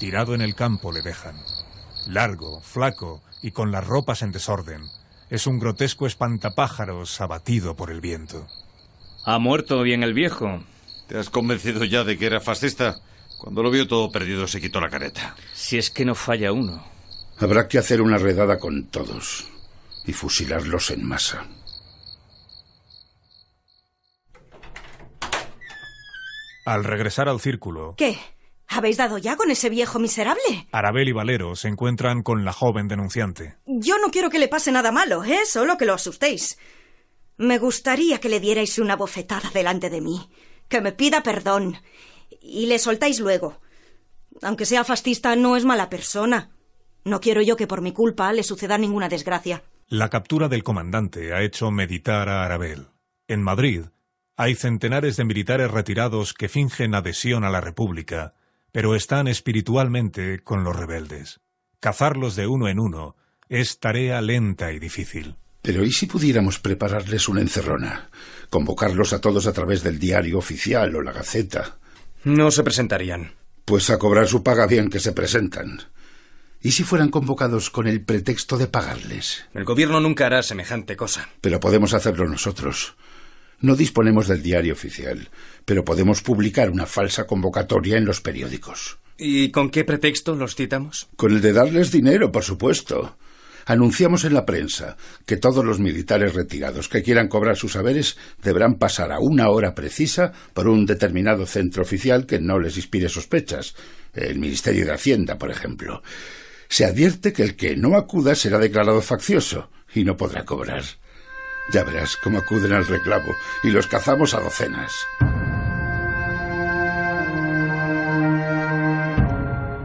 Tirado 0.00 0.34
en 0.34 0.40
el 0.40 0.56
campo 0.56 0.90
le 0.90 1.02
dejan. 1.02 1.36
Largo, 2.08 2.60
flaco 2.60 3.22
y 3.40 3.52
con 3.52 3.70
las 3.70 3.86
ropas 3.86 4.22
en 4.22 4.32
desorden. 4.32 4.82
Es 5.30 5.46
un 5.46 5.58
grotesco 5.58 6.06
espantapájaros 6.06 7.20
abatido 7.20 7.76
por 7.76 7.90
el 7.90 8.00
viento. 8.00 8.46
¿Ha 9.24 9.38
muerto 9.38 9.82
bien 9.82 10.02
el 10.02 10.14
viejo? 10.14 10.62
¿Te 11.06 11.18
has 11.18 11.28
convencido 11.30 11.84
ya 11.84 12.04
de 12.04 12.16
que 12.16 12.26
era 12.26 12.40
fascista? 12.40 13.00
Cuando 13.38 13.62
lo 13.62 13.70
vio 13.70 13.86
todo 13.86 14.10
perdido 14.10 14.46
se 14.46 14.60
quitó 14.60 14.80
la 14.80 14.88
careta. 14.90 15.36
Si 15.52 15.76
es 15.78 15.90
que 15.90 16.04
no 16.04 16.14
falla 16.14 16.52
uno. 16.52 16.82
Habrá 17.38 17.68
que 17.68 17.78
hacer 17.78 18.00
una 18.00 18.18
redada 18.18 18.58
con 18.58 18.86
todos 18.88 19.46
y 20.06 20.12
fusilarlos 20.12 20.90
en 20.90 21.04
masa. 21.06 21.46
Al 26.64 26.84
regresar 26.84 27.28
al 27.28 27.40
círculo, 27.40 27.94
¿Qué? 27.96 28.18
¿Habéis 28.68 28.98
dado 28.98 29.18
ya 29.18 29.36
con 29.36 29.50
ese 29.50 29.70
viejo 29.70 29.98
miserable? 29.98 30.68
Arabel 30.72 31.08
y 31.08 31.12
Valero 31.12 31.56
se 31.56 31.68
encuentran 31.68 32.22
con 32.22 32.44
la 32.44 32.52
joven 32.52 32.86
denunciante. 32.86 33.56
Yo 33.66 33.96
no 33.98 34.10
quiero 34.10 34.28
que 34.28 34.38
le 34.38 34.48
pase 34.48 34.70
nada 34.70 34.92
malo, 34.92 35.24
¿eh? 35.24 35.40
Solo 35.46 35.78
que 35.78 35.86
lo 35.86 35.94
asustéis. 35.94 36.58
Me 37.38 37.58
gustaría 37.58 38.18
que 38.18 38.28
le 38.28 38.40
dierais 38.40 38.78
una 38.78 38.96
bofetada 38.96 39.50
delante 39.54 39.90
de 39.90 40.00
mí, 40.00 40.28
que 40.68 40.80
me 40.80 40.92
pida 40.92 41.22
perdón 41.22 41.78
y 42.42 42.66
le 42.66 42.78
soltáis 42.78 43.20
luego. 43.20 43.60
Aunque 44.42 44.66
sea 44.66 44.84
fascista, 44.84 45.34
no 45.34 45.56
es 45.56 45.64
mala 45.64 45.88
persona. 45.88 46.50
No 47.04 47.20
quiero 47.20 47.40
yo 47.40 47.56
que 47.56 47.66
por 47.66 47.80
mi 47.80 47.92
culpa 47.92 48.32
le 48.32 48.42
suceda 48.42 48.76
ninguna 48.76 49.08
desgracia. 49.08 49.64
La 49.86 50.10
captura 50.10 50.48
del 50.48 50.62
comandante 50.62 51.32
ha 51.32 51.42
hecho 51.42 51.70
meditar 51.70 52.28
a 52.28 52.44
Arabel. 52.44 52.88
En 53.26 53.42
Madrid 53.42 53.84
hay 54.36 54.54
centenares 54.54 55.16
de 55.16 55.24
militares 55.24 55.70
retirados 55.70 56.34
que 56.34 56.48
fingen 56.48 56.94
adhesión 56.94 57.44
a 57.44 57.50
la 57.50 57.60
República, 57.60 58.34
pero 58.72 58.94
están 58.94 59.28
espiritualmente 59.28 60.40
con 60.40 60.64
los 60.64 60.76
rebeldes. 60.76 61.40
Cazarlos 61.80 62.36
de 62.36 62.46
uno 62.46 62.68
en 62.68 62.80
uno 62.80 63.16
es 63.48 63.78
tarea 63.78 64.20
lenta 64.20 64.72
y 64.72 64.78
difícil. 64.78 65.36
Pero 65.62 65.84
¿y 65.84 65.92
si 65.92 66.06
pudiéramos 66.06 66.58
prepararles 66.58 67.28
una 67.28 67.40
encerrona? 67.40 68.10
Convocarlos 68.50 69.12
a 69.12 69.20
todos 69.20 69.46
a 69.46 69.52
través 69.52 69.82
del 69.82 69.98
diario 69.98 70.38
oficial 70.38 70.94
o 70.96 71.02
la 71.02 71.12
Gaceta. 71.12 71.78
No 72.24 72.50
se 72.50 72.62
presentarían. 72.62 73.32
Pues 73.64 73.90
a 73.90 73.98
cobrar 73.98 74.26
su 74.28 74.42
paga 74.42 74.66
bien 74.66 74.88
que 74.88 75.00
se 75.00 75.12
presentan. 75.12 75.82
¿Y 76.60 76.72
si 76.72 76.82
fueran 76.82 77.10
convocados 77.10 77.70
con 77.70 77.86
el 77.86 78.02
pretexto 78.02 78.56
de 78.56 78.66
pagarles? 78.66 79.44
El 79.54 79.64
gobierno 79.64 80.00
nunca 80.00 80.26
hará 80.26 80.42
semejante 80.42 80.96
cosa. 80.96 81.28
Pero 81.40 81.60
podemos 81.60 81.94
hacerlo 81.94 82.26
nosotros. 82.26 82.96
No 83.60 83.74
disponemos 83.74 84.28
del 84.28 84.42
diario 84.42 84.72
oficial, 84.72 85.28
pero 85.64 85.84
podemos 85.84 86.22
publicar 86.22 86.70
una 86.70 86.86
falsa 86.86 87.26
convocatoria 87.26 87.96
en 87.96 88.04
los 88.04 88.20
periódicos. 88.20 88.98
¿Y 89.16 89.50
con 89.50 89.70
qué 89.70 89.84
pretexto 89.84 90.36
los 90.36 90.54
citamos? 90.54 91.08
Con 91.16 91.32
el 91.32 91.40
de 91.40 91.52
darles 91.52 91.90
dinero, 91.90 92.30
por 92.30 92.44
supuesto. 92.44 93.16
Anunciamos 93.66 94.24
en 94.24 94.32
la 94.32 94.46
prensa 94.46 94.96
que 95.26 95.36
todos 95.36 95.64
los 95.64 95.80
militares 95.80 96.34
retirados 96.34 96.88
que 96.88 97.02
quieran 97.02 97.28
cobrar 97.28 97.56
sus 97.56 97.72
saberes 97.72 98.16
deberán 98.42 98.76
pasar 98.76 99.12
a 99.12 99.18
una 99.20 99.50
hora 99.50 99.74
precisa 99.74 100.32
por 100.54 100.68
un 100.68 100.86
determinado 100.86 101.44
centro 101.44 101.82
oficial 101.82 102.24
que 102.24 102.40
no 102.40 102.58
les 102.60 102.76
inspire 102.76 103.10
sospechas, 103.10 103.74
el 104.14 104.38
Ministerio 104.38 104.86
de 104.86 104.92
Hacienda, 104.92 105.36
por 105.36 105.50
ejemplo. 105.50 106.02
Se 106.68 106.84
advierte 106.84 107.32
que 107.32 107.42
el 107.42 107.56
que 107.56 107.76
no 107.76 107.96
acuda 107.96 108.34
será 108.34 108.58
declarado 108.58 109.02
faccioso 109.02 109.68
y 109.94 110.04
no 110.04 110.16
podrá 110.16 110.44
cobrar. 110.44 110.84
Ya 111.70 111.84
verás 111.84 112.16
cómo 112.16 112.38
acuden 112.38 112.72
al 112.72 112.86
reclamo 112.86 113.34
y 113.62 113.70
los 113.70 113.86
cazamos 113.86 114.34
a 114.34 114.40
docenas. 114.40 115.06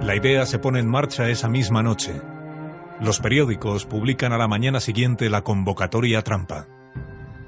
La 0.01 0.15
idea 0.15 0.45
se 0.45 0.59
pone 0.59 0.79
en 0.79 0.87
marcha 0.87 1.29
esa 1.29 1.49
misma 1.49 1.83
noche. 1.83 2.21
Los 3.01 3.19
periódicos 3.19 3.85
publican 3.85 4.31
a 4.31 4.37
la 4.37 4.47
mañana 4.47 4.79
siguiente 4.79 5.29
la 5.29 5.43
convocatoria 5.43 6.21
trampa. 6.21 6.67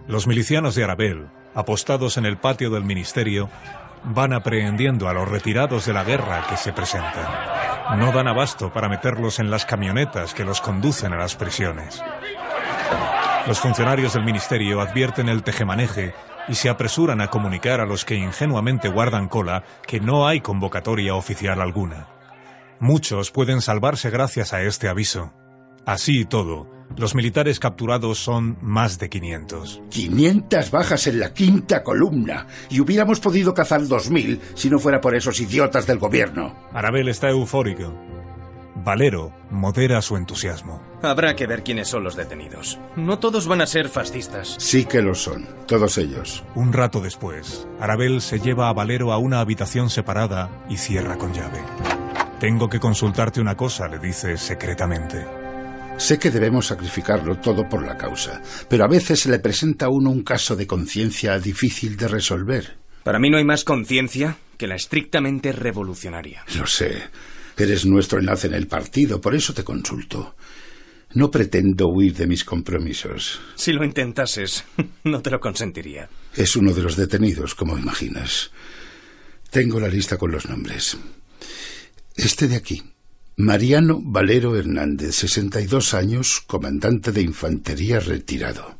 Los 0.07 0.27
milicianos 0.27 0.75
de 0.75 0.83
Arabel, 0.83 1.27
apostados 1.53 2.17
en 2.17 2.25
el 2.25 2.37
patio 2.37 2.69
del 2.69 2.83
ministerio, 2.83 3.49
van 4.03 4.33
aprehendiendo 4.33 5.07
a 5.09 5.13
los 5.13 5.27
retirados 5.27 5.85
de 5.85 5.93
la 5.93 6.03
guerra 6.03 6.45
que 6.49 6.57
se 6.57 6.73
presentan. 6.73 7.99
No 7.99 8.11
dan 8.11 8.27
abasto 8.27 8.71
para 8.71 8.89
meterlos 8.89 9.39
en 9.39 9.49
las 9.49 9.65
camionetas 9.65 10.33
que 10.33 10.43
los 10.43 10.61
conducen 10.61 11.13
a 11.13 11.17
las 11.17 11.35
prisiones. 11.35 12.01
Los 13.47 13.59
funcionarios 13.59 14.13
del 14.13 14.23
ministerio 14.23 14.81
advierten 14.81 15.29
el 15.29 15.43
tejemaneje 15.43 16.15
y 16.47 16.55
se 16.55 16.67
apresuran 16.67 17.21
a 17.21 17.29
comunicar 17.29 17.79
a 17.79 17.85
los 17.85 18.03
que 18.03 18.15
ingenuamente 18.15 18.89
guardan 18.89 19.27
cola 19.27 19.63
que 19.85 19.99
no 19.99 20.27
hay 20.27 20.41
convocatoria 20.41 21.13
oficial 21.13 21.61
alguna. 21.61 22.07
Muchos 22.79 23.29
pueden 23.29 23.61
salvarse 23.61 24.09
gracias 24.09 24.51
a 24.53 24.63
este 24.63 24.87
aviso. 24.87 25.31
Así 25.85 26.21
y 26.21 26.25
todo, 26.25 26.67
los 26.97 27.13
militares 27.13 27.59
capturados 27.59 28.17
son 28.17 28.57
más 28.61 28.97
de 28.97 29.09
500. 29.09 29.81
500 29.91 30.71
bajas 30.71 31.05
en 31.05 31.19
la 31.19 31.31
quinta 31.31 31.83
columna. 31.83 32.47
Y 32.71 32.79
hubiéramos 32.79 33.19
podido 33.19 33.53
cazar 33.53 33.81
2.000 33.81 34.39
si 34.55 34.71
no 34.71 34.79
fuera 34.79 34.99
por 34.99 35.13
esos 35.15 35.39
idiotas 35.39 35.85
del 35.85 35.99
gobierno. 35.99 36.55
Arabel 36.73 37.09
está 37.09 37.29
eufórico. 37.29 37.93
Valero 38.85 39.33
modera 39.49 39.99
su 40.03 40.15
entusiasmo. 40.15 40.79
Habrá 41.01 41.35
que 41.35 41.47
ver 41.47 41.63
quiénes 41.63 41.87
son 41.87 42.03
los 42.03 42.15
detenidos. 42.15 42.77
No 42.95 43.17
todos 43.17 43.47
van 43.47 43.61
a 43.61 43.65
ser 43.65 43.89
fascistas. 43.89 44.57
Sí 44.59 44.85
que 44.85 45.01
lo 45.01 45.15
son, 45.15 45.47
todos 45.65 45.97
ellos. 45.97 46.43
Un 46.53 46.71
rato 46.71 47.01
después, 47.01 47.67
Arabel 47.79 48.21
se 48.21 48.39
lleva 48.39 48.69
a 48.69 48.73
Valero 48.73 49.11
a 49.11 49.17
una 49.17 49.39
habitación 49.39 49.89
separada 49.89 50.63
y 50.69 50.77
cierra 50.77 51.17
con 51.17 51.33
llave. 51.33 51.63
Tengo 52.39 52.69
que 52.69 52.79
consultarte 52.79 53.41
una 53.41 53.57
cosa, 53.57 53.87
le 53.87 53.97
dice 53.97 54.37
secretamente. 54.37 55.25
Sé 55.97 56.19
que 56.19 56.29
debemos 56.29 56.67
sacrificarlo 56.67 57.39
todo 57.39 57.67
por 57.67 57.83
la 57.83 57.97
causa, 57.97 58.39
pero 58.69 58.83
a 58.83 58.87
veces 58.87 59.19
se 59.19 59.31
le 59.31 59.39
presenta 59.39 59.87
a 59.87 59.89
uno 59.89 60.11
un 60.11 60.21
caso 60.21 60.55
de 60.55 60.67
conciencia 60.67 61.39
difícil 61.39 61.97
de 61.97 62.07
resolver. 62.07 62.77
Para 63.03 63.17
mí 63.17 63.31
no 63.31 63.37
hay 63.37 63.45
más 63.45 63.63
conciencia 63.63 64.37
que 64.57 64.67
la 64.67 64.75
estrictamente 64.75 65.51
revolucionaria. 65.53 66.43
Lo 66.55 66.67
sé. 66.67 67.01
Eres 67.57 67.85
nuestro 67.85 68.19
enlace 68.19 68.47
en 68.47 68.53
el 68.53 68.67
partido, 68.67 69.21
por 69.21 69.35
eso 69.35 69.53
te 69.53 69.63
consulto. 69.63 70.35
No 71.13 71.31
pretendo 71.31 71.87
huir 71.87 72.13
de 72.13 72.27
mis 72.27 72.43
compromisos. 72.43 73.39
Si 73.55 73.71
lo 73.71 73.85
intentases, 73.85 74.65
no 75.05 75.21
te 75.21 75.29
lo 75.29 75.39
consentiría. 75.39 76.09
Es 76.35 76.55
uno 76.55 76.73
de 76.73 76.81
los 76.81 76.97
detenidos, 76.97 77.55
como 77.55 77.77
imaginas. 77.77 78.51
Tengo 79.49 79.79
la 79.79 79.87
lista 79.87 80.17
con 80.17 80.31
los 80.31 80.49
nombres. 80.49 80.97
Este 82.15 82.47
de 82.47 82.57
aquí. 82.57 82.83
Mariano 83.37 83.99
Valero 84.01 84.55
Hernández, 84.57 85.15
62 85.15 85.93
años, 85.93 86.41
comandante 86.45 87.11
de 87.11 87.21
infantería 87.21 87.99
retirado. 87.99 88.77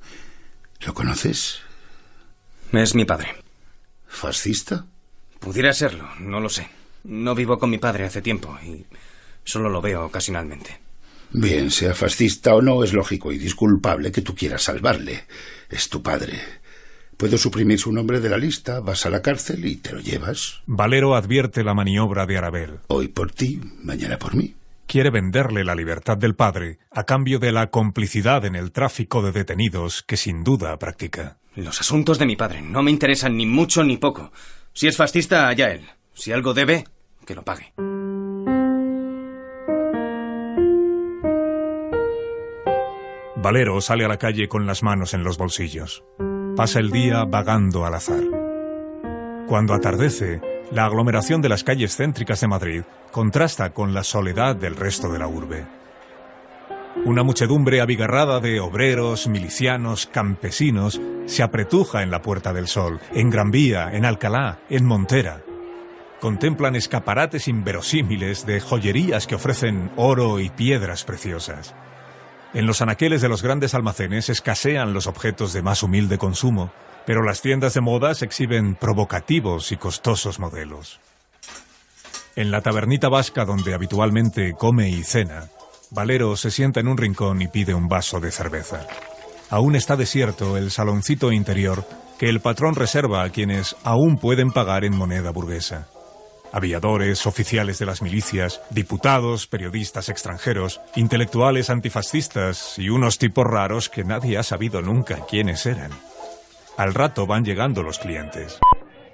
¿Lo 0.86 0.94
conoces? 0.94 1.60
Es 2.72 2.96
mi 2.96 3.06
padre. 3.06 3.30
¿Fascista? 4.08 4.86
Pudiera 5.40 5.74
serlo, 5.74 6.08
no 6.20 6.40
lo 6.40 6.50
sé. 6.50 6.70
No 7.06 7.36
vivo 7.36 7.58
con 7.58 7.70
mi 7.70 7.78
padre 7.78 8.06
hace 8.06 8.22
tiempo 8.22 8.58
y 8.64 8.86
solo 9.44 9.70
lo 9.70 9.82
veo 9.82 10.06
ocasionalmente. 10.06 10.80
Bien, 11.32 11.70
sea 11.70 11.94
fascista 11.94 12.56
o 12.56 12.62
no, 12.62 12.84
es 12.84 12.94
lógico 12.94 13.32
y 13.32 13.38
disculpable 13.38 14.12
que 14.12 14.22
tú 14.22 14.34
quieras 14.36 14.64
salvarle. 14.64 15.26
Es 15.70 15.90
tu 15.90 16.02
padre. 16.02 16.40
Puedo 17.18 17.38
suprimir 17.38 17.80
su 17.80 17.92
nombre 17.92 18.20
de 18.20 18.30
la 18.30 18.38
lista, 18.38 18.80
vas 18.80 19.06
a 19.06 19.10
la 19.10 19.22
cárcel 19.22 19.66
y 19.66 19.76
te 19.78 19.94
lo 19.94 20.00
llevas. 20.00 20.62
Valero 20.66 21.16
advierte 21.16 21.64
la 21.64 21.74
maniobra 21.74 22.26
de 22.26 22.38
Arabel. 22.38 22.80
Hoy 22.88 23.08
por 23.08 23.32
ti, 23.32 23.62
mañana 23.84 24.18
por 24.18 24.36
mí. 24.36 24.56
quiere 24.88 25.10
venderle 25.10 25.64
la 25.64 25.76
libertad 25.76 26.18
del 26.18 26.36
padre 26.36 26.80
a 26.92 27.04
cambio 27.04 27.40
de 27.40 27.52
la 27.52 27.70
complicidad 27.70 28.46
en 28.46 28.56
el 28.56 28.72
tráfico 28.72 29.22
de 29.22 29.32
detenidos 29.32 30.04
que 30.04 30.18
sin 30.18 30.44
duda 30.44 30.78
practica. 30.78 31.38
Los 31.56 31.82
asuntos 31.82 32.20
de 32.20 32.26
mi 32.26 32.36
padre 32.36 32.62
no 32.62 32.84
me 32.84 32.92
interesan 32.92 33.36
ni 33.38 33.46
mucho 33.46 33.84
ni 33.84 33.98
poco. 33.98 34.32
Si 34.74 34.88
es 34.88 34.98
fascista, 34.98 35.48
allá 35.48 35.72
él. 35.72 35.86
Si 36.14 36.32
algo 36.32 36.54
debe, 36.54 36.86
que 37.26 37.36
lo 37.36 37.44
pague. 37.44 37.74
Valero 43.46 43.80
sale 43.80 44.06
a 44.06 44.08
la 44.08 44.18
calle 44.18 44.48
con 44.48 44.66
las 44.66 44.82
manos 44.82 45.14
en 45.14 45.24
los 45.24 45.38
bolsillos. 45.38 46.04
Pasa 46.56 46.80
el 46.80 46.90
día 46.90 47.26
vagando 47.26 47.86
al 47.86 47.94
azar. 47.94 48.24
Cuando 49.48 49.76
atardece, 49.76 50.42
la 50.72 50.86
aglomeración 50.86 51.42
de 51.44 51.50
las 51.50 51.64
calles 51.64 51.96
céntricas 51.96 52.42
de 52.42 52.48
Madrid 52.48 52.84
contrasta 53.12 53.72
con 53.72 53.94
la 53.94 54.04
soledad 54.04 54.56
del 54.56 54.76
resto 54.76 55.12
de 55.12 55.20
la 55.20 55.28
urbe. 55.28 55.68
Una 57.06 57.22
muchedumbre 57.22 57.82
abigarrada 57.82 58.40
de 58.40 58.60
obreros, 58.60 59.28
milicianos, 59.28 60.08
campesinos 60.08 61.00
se 61.26 61.44
apretuja 61.44 62.02
en 62.02 62.10
la 62.10 62.24
Puerta 62.24 62.52
del 62.52 62.68
Sol, 62.68 63.00
en 63.14 63.30
Gran 63.30 63.52
Vía, 63.52 63.92
en 63.94 64.06
Alcalá, 64.06 64.60
en 64.70 64.86
Montera. 64.86 65.44
Contemplan 66.26 66.76
escaparates 66.76 67.48
inverosímiles 67.48 68.48
de 68.48 68.60
joyerías 68.60 69.28
que 69.28 69.36
ofrecen 69.36 69.92
oro 69.96 70.40
y 70.40 70.50
piedras 70.50 71.04
preciosas. 71.04 71.76
En 72.56 72.66
los 72.66 72.82
anaqueles 72.82 73.22
de 73.22 73.30
los 73.30 73.44
grandes 73.44 73.76
almacenes 73.76 74.30
escasean 74.30 74.92
los 74.92 75.06
objetos 75.06 75.54
de 75.54 75.62
más 75.62 75.84
humilde 75.84 76.18
consumo, 76.18 76.72
pero 77.06 77.22
las 77.22 77.44
tiendas 77.44 77.76
de 77.76 77.82
modas 77.82 78.24
exhiben 78.24 78.74
provocativos 78.74 79.72
y 79.72 79.78
costosos 79.78 80.40
modelos. 80.40 81.00
En 82.36 82.50
la 82.50 82.62
tabernita 82.62 83.08
vasca 83.08 83.46
donde 83.46 83.76
habitualmente 83.76 84.54
come 84.58 84.90
y 84.90 85.04
cena, 85.04 85.50
Valero 85.92 86.36
se 86.38 86.50
sienta 86.50 86.80
en 86.80 86.88
un 86.88 86.98
rincón 86.98 87.44
y 87.44 87.50
pide 87.50 87.76
un 87.76 87.88
vaso 87.88 88.20
de 88.20 88.32
cerveza. 88.32 88.88
Aún 89.52 89.76
está 89.76 89.96
desierto 89.96 90.58
el 90.58 90.72
saloncito 90.72 91.32
interior 91.32 91.88
que 92.18 92.30
el 92.30 92.40
patrón 92.40 92.74
reserva 92.74 93.22
a 93.22 93.30
quienes 93.30 93.76
aún 93.84 94.18
pueden 94.18 94.50
pagar 94.50 94.86
en 94.86 94.98
moneda 94.98 95.30
burguesa. 95.30 95.88
Aviadores, 96.56 97.28
oficiales 97.28 97.80
de 97.80 97.86
las 97.86 98.02
milicias, 98.02 98.62
diputados, 98.70 99.46
periodistas 99.46 100.08
extranjeros, 100.08 100.80
intelectuales 100.96 101.70
antifascistas 101.70 102.80
y 102.80 102.88
unos 102.88 103.18
tipos 103.18 103.46
raros 103.46 103.90
que 103.90 104.06
nadie 104.06 104.38
ha 104.38 104.44
sabido 104.44 104.82
nunca 104.82 105.26
quiénes 105.30 105.66
eran. 105.66 105.92
Al 106.78 106.94
rato 106.94 107.28
van 107.28 107.44
llegando 107.44 107.84
los 107.84 108.00
clientes. 108.00 108.58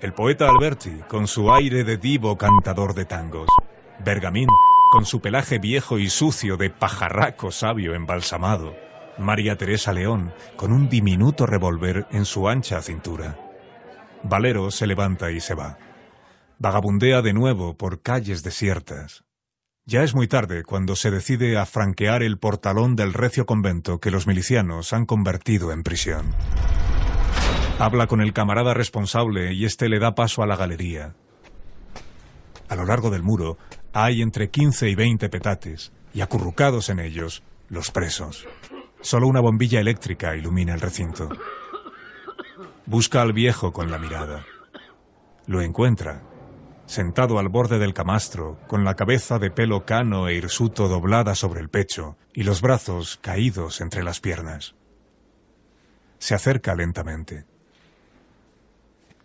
El 0.01 0.13
poeta 0.13 0.49
Alberti, 0.49 0.91
con 1.07 1.27
su 1.27 1.51
aire 1.51 1.83
de 1.83 1.97
divo 1.97 2.37
cantador 2.37 2.93
de 2.93 3.05
tangos. 3.05 3.49
Bergamín, 4.05 4.47
con 4.91 5.07
su 5.07 5.19
pelaje 5.19 5.57
viejo 5.57 5.97
y 5.97 6.11
sucio 6.11 6.57
de 6.57 6.69
pajarraco 6.69 7.51
sabio 7.51 7.95
embalsamado. 7.95 8.75
María 9.17 9.57
Teresa 9.57 9.93
León, 9.93 10.31
con 10.55 10.71
un 10.71 10.89
diminuto 10.89 11.47
revólver 11.47 12.05
en 12.11 12.25
su 12.25 12.47
ancha 12.47 12.83
cintura. 12.83 13.35
Valero 14.21 14.69
se 14.69 14.85
levanta 14.85 15.31
y 15.31 15.39
se 15.39 15.55
va. 15.55 15.79
Vagabundea 16.63 17.23
de 17.23 17.33
nuevo 17.33 17.75
por 17.75 18.03
calles 18.03 18.43
desiertas. 18.43 19.23
Ya 19.87 20.03
es 20.03 20.13
muy 20.13 20.27
tarde 20.27 20.63
cuando 20.63 20.95
se 20.95 21.09
decide 21.09 21.57
a 21.57 21.65
franquear 21.65 22.21
el 22.21 22.37
portalón 22.37 22.95
del 22.95 23.13
recio 23.13 23.47
convento 23.47 23.99
que 23.99 24.11
los 24.11 24.27
milicianos 24.27 24.93
han 24.93 25.07
convertido 25.07 25.71
en 25.71 25.81
prisión. 25.81 26.35
Habla 27.79 28.05
con 28.05 28.21
el 28.21 28.31
camarada 28.31 28.75
responsable 28.75 29.53
y 29.53 29.65
éste 29.65 29.89
le 29.89 29.97
da 29.97 30.13
paso 30.13 30.43
a 30.43 30.45
la 30.45 30.55
galería. 30.55 31.15
A 32.69 32.75
lo 32.75 32.85
largo 32.85 33.09
del 33.09 33.23
muro 33.23 33.57
hay 33.91 34.21
entre 34.21 34.51
15 34.51 34.87
y 34.87 34.93
20 34.93 35.29
petates, 35.29 35.91
y 36.13 36.21
acurrucados 36.21 36.89
en 36.89 36.99
ellos, 36.99 37.41
los 37.69 37.89
presos. 37.89 38.45
Solo 39.01 39.25
una 39.25 39.41
bombilla 39.41 39.79
eléctrica 39.79 40.35
ilumina 40.35 40.75
el 40.75 40.81
recinto. 40.81 41.27
Busca 42.85 43.23
al 43.23 43.33
viejo 43.33 43.73
con 43.73 43.89
la 43.89 43.97
mirada. 43.97 44.45
Lo 45.47 45.61
encuentra, 45.61 46.21
sentado 46.91 47.39
al 47.39 47.47
borde 47.47 47.79
del 47.79 47.93
camastro, 47.93 48.59
con 48.67 48.83
la 48.83 48.95
cabeza 48.97 49.39
de 49.39 49.49
pelo 49.49 49.85
cano 49.85 50.27
e 50.27 50.35
hirsuto 50.35 50.89
doblada 50.89 51.35
sobre 51.35 51.61
el 51.61 51.69
pecho 51.69 52.17
y 52.33 52.43
los 52.43 52.59
brazos 52.59 53.17
caídos 53.21 53.79
entre 53.79 54.03
las 54.03 54.19
piernas. 54.19 54.75
Se 56.19 56.35
acerca 56.35 56.75
lentamente. 56.75 57.45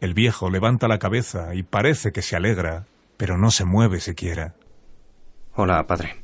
El 0.00 0.14
viejo 0.14 0.48
levanta 0.48 0.86
la 0.86 1.00
cabeza 1.00 1.56
y 1.56 1.64
parece 1.64 2.12
que 2.12 2.22
se 2.22 2.36
alegra, 2.36 2.86
pero 3.16 3.36
no 3.36 3.50
se 3.50 3.64
mueve 3.64 3.98
siquiera. 3.98 4.54
Hola, 5.54 5.84
padre. 5.88 6.22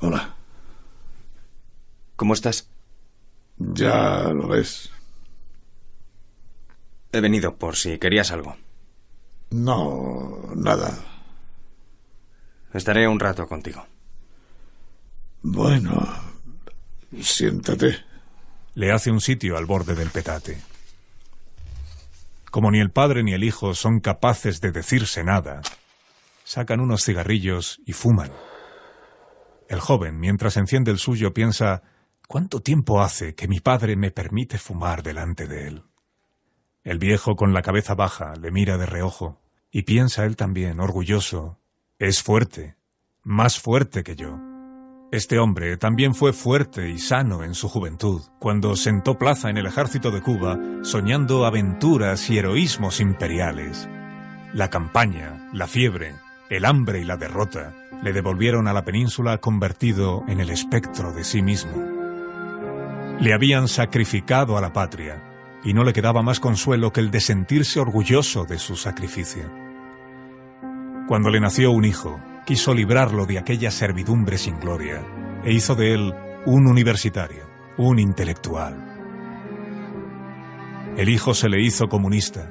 Hola. 0.00 0.34
¿Cómo 2.16 2.34
estás? 2.34 2.68
Ya 3.56 4.32
lo 4.32 4.48
ves. 4.48 4.90
He 7.12 7.20
venido 7.20 7.56
por 7.56 7.76
si 7.76 7.98
querías 7.98 8.32
algo. 8.32 8.56
No, 9.50 10.50
nada. 10.54 10.96
Estaré 12.72 13.08
un 13.08 13.18
rato 13.18 13.46
contigo. 13.46 13.86
Bueno, 15.42 16.06
siéntate. 17.20 18.04
Le 18.74 18.92
hace 18.92 19.10
un 19.10 19.20
sitio 19.20 19.56
al 19.56 19.66
borde 19.66 19.94
del 19.94 20.10
petate. 20.10 20.60
Como 22.50 22.70
ni 22.70 22.80
el 22.80 22.90
padre 22.90 23.22
ni 23.22 23.32
el 23.32 23.44
hijo 23.44 23.74
son 23.74 24.00
capaces 24.00 24.60
de 24.60 24.72
decirse 24.72 25.24
nada, 25.24 25.62
sacan 26.44 26.80
unos 26.80 27.04
cigarrillos 27.04 27.80
y 27.86 27.92
fuman. 27.92 28.32
El 29.68 29.80
joven, 29.80 30.18
mientras 30.18 30.56
enciende 30.56 30.90
el 30.90 30.98
suyo, 30.98 31.34
piensa 31.34 31.82
¿Cuánto 32.28 32.60
tiempo 32.60 33.00
hace 33.00 33.34
que 33.34 33.48
mi 33.48 33.58
padre 33.58 33.96
me 33.96 34.10
permite 34.10 34.58
fumar 34.58 35.02
delante 35.02 35.46
de 35.46 35.66
él? 35.66 35.84
El 36.88 36.98
viejo, 36.98 37.36
con 37.36 37.52
la 37.52 37.60
cabeza 37.60 37.94
baja, 37.94 38.32
le 38.40 38.50
mira 38.50 38.78
de 38.78 38.86
reojo, 38.86 39.38
y 39.70 39.82
piensa 39.82 40.24
él 40.24 40.36
también, 40.36 40.80
orgulloso, 40.80 41.58
es 41.98 42.22
fuerte, 42.22 42.76
más 43.22 43.60
fuerte 43.60 44.02
que 44.02 44.16
yo. 44.16 44.40
Este 45.12 45.38
hombre 45.38 45.76
también 45.76 46.14
fue 46.14 46.32
fuerte 46.32 46.88
y 46.88 46.98
sano 46.98 47.44
en 47.44 47.54
su 47.54 47.68
juventud, 47.68 48.22
cuando 48.38 48.74
sentó 48.74 49.18
plaza 49.18 49.50
en 49.50 49.58
el 49.58 49.66
ejército 49.66 50.10
de 50.10 50.22
Cuba, 50.22 50.58
soñando 50.80 51.44
aventuras 51.44 52.30
y 52.30 52.38
heroísmos 52.38 53.00
imperiales. 53.00 53.86
La 54.54 54.70
campaña, 54.70 55.50
la 55.52 55.66
fiebre, 55.66 56.14
el 56.48 56.64
hambre 56.64 57.00
y 57.00 57.04
la 57.04 57.18
derrota 57.18 57.74
le 58.02 58.14
devolvieron 58.14 58.66
a 58.66 58.72
la 58.72 58.86
península 58.86 59.36
convertido 59.36 60.24
en 60.26 60.40
el 60.40 60.48
espectro 60.48 61.12
de 61.12 61.24
sí 61.24 61.42
mismo. 61.42 61.76
Le 63.20 63.34
habían 63.34 63.68
sacrificado 63.68 64.56
a 64.56 64.62
la 64.62 64.72
patria, 64.72 65.27
y 65.64 65.74
no 65.74 65.84
le 65.84 65.92
quedaba 65.92 66.22
más 66.22 66.40
consuelo 66.40 66.92
que 66.92 67.00
el 67.00 67.10
de 67.10 67.20
sentirse 67.20 67.80
orgulloso 67.80 68.44
de 68.44 68.58
su 68.58 68.76
sacrificio. 68.76 69.50
Cuando 71.06 71.30
le 71.30 71.40
nació 71.40 71.70
un 71.70 71.84
hijo, 71.84 72.20
quiso 72.46 72.74
librarlo 72.74 73.26
de 73.26 73.38
aquella 73.38 73.70
servidumbre 73.70 74.38
sin 74.38 74.58
gloria, 74.60 75.02
e 75.44 75.52
hizo 75.52 75.74
de 75.74 75.94
él 75.94 76.14
un 76.46 76.66
universitario, 76.66 77.44
un 77.76 77.98
intelectual. 77.98 78.84
El 80.96 81.08
hijo 81.08 81.34
se 81.34 81.48
le 81.48 81.62
hizo 81.62 81.88
comunista, 81.88 82.50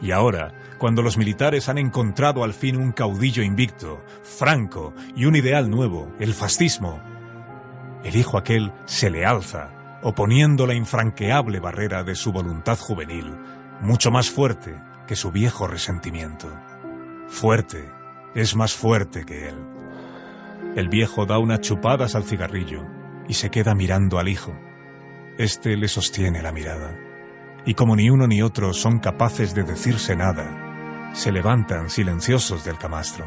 y 0.00 0.10
ahora, 0.10 0.52
cuando 0.78 1.02
los 1.02 1.16
militares 1.16 1.68
han 1.68 1.78
encontrado 1.78 2.44
al 2.44 2.52
fin 2.52 2.76
un 2.76 2.92
caudillo 2.92 3.42
invicto, 3.42 4.04
franco 4.22 4.92
y 5.16 5.24
un 5.24 5.36
ideal 5.36 5.70
nuevo, 5.70 6.12
el 6.18 6.34
fascismo, 6.34 7.00
el 8.02 8.16
hijo 8.16 8.36
aquel 8.36 8.72
se 8.84 9.10
le 9.10 9.24
alza 9.24 9.83
oponiendo 10.04 10.66
la 10.66 10.74
infranqueable 10.74 11.60
barrera 11.60 12.04
de 12.04 12.14
su 12.14 12.30
voluntad 12.30 12.78
juvenil, 12.78 13.34
mucho 13.80 14.10
más 14.10 14.30
fuerte 14.30 14.78
que 15.06 15.16
su 15.16 15.32
viejo 15.32 15.66
resentimiento. 15.66 16.46
Fuerte, 17.28 17.90
es 18.34 18.54
más 18.54 18.74
fuerte 18.74 19.24
que 19.24 19.48
él. 19.48 19.56
El 20.76 20.90
viejo 20.90 21.24
da 21.24 21.38
unas 21.38 21.60
chupadas 21.60 22.14
al 22.14 22.24
cigarrillo 22.24 22.84
y 23.28 23.34
se 23.34 23.50
queda 23.50 23.74
mirando 23.74 24.18
al 24.18 24.28
hijo. 24.28 24.54
Este 25.38 25.74
le 25.74 25.88
sostiene 25.88 26.42
la 26.42 26.52
mirada. 26.52 26.94
Y 27.64 27.72
como 27.72 27.96
ni 27.96 28.10
uno 28.10 28.26
ni 28.26 28.42
otro 28.42 28.74
son 28.74 28.98
capaces 28.98 29.54
de 29.54 29.62
decirse 29.62 30.14
nada, 30.14 31.12
se 31.14 31.32
levantan 31.32 31.88
silenciosos 31.88 32.62
del 32.66 32.76
camastro. 32.76 33.24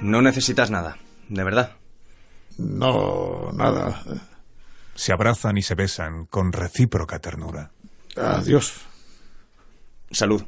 No 0.00 0.22
necesitas 0.22 0.70
nada, 0.70 0.96
de 1.28 1.42
verdad. 1.42 1.77
No, 2.58 3.50
nada. 3.52 4.02
Se 4.94 5.12
abrazan 5.12 5.56
y 5.56 5.62
se 5.62 5.74
besan 5.74 6.26
con 6.26 6.52
recíproca 6.52 7.20
ternura. 7.20 7.70
Adiós. 8.16 8.74
Salud. 10.10 10.42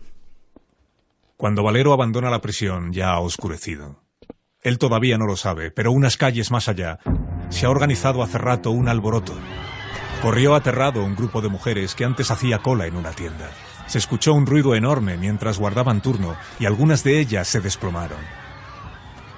Cuando 1.36 1.62
Valero 1.62 1.92
abandona 1.92 2.30
la 2.30 2.40
prisión 2.40 2.92
ya 2.92 3.10
ha 3.10 3.20
oscurecido. 3.20 4.02
Él 4.62 4.78
todavía 4.78 5.16
no 5.16 5.26
lo 5.26 5.36
sabe, 5.36 5.70
pero 5.70 5.92
unas 5.92 6.16
calles 6.16 6.50
más 6.50 6.68
allá 6.68 6.98
se 7.48 7.66
ha 7.66 7.70
organizado 7.70 8.22
hace 8.22 8.38
rato 8.38 8.70
un 8.70 8.88
alboroto. 8.88 9.34
Corrió 10.20 10.54
aterrado 10.54 11.02
un 11.02 11.16
grupo 11.16 11.40
de 11.40 11.48
mujeres 11.48 11.94
que 11.94 12.04
antes 12.04 12.30
hacía 12.30 12.58
cola 12.58 12.86
en 12.86 12.96
una 12.96 13.12
tienda. 13.12 13.50
Se 13.86 13.98
escuchó 13.98 14.34
un 14.34 14.46
ruido 14.46 14.74
enorme 14.74 15.16
mientras 15.16 15.58
guardaban 15.58 16.02
turno 16.02 16.36
y 16.58 16.66
algunas 16.66 17.02
de 17.04 17.20
ellas 17.20 17.48
se 17.48 17.60
desplomaron. 17.60 18.18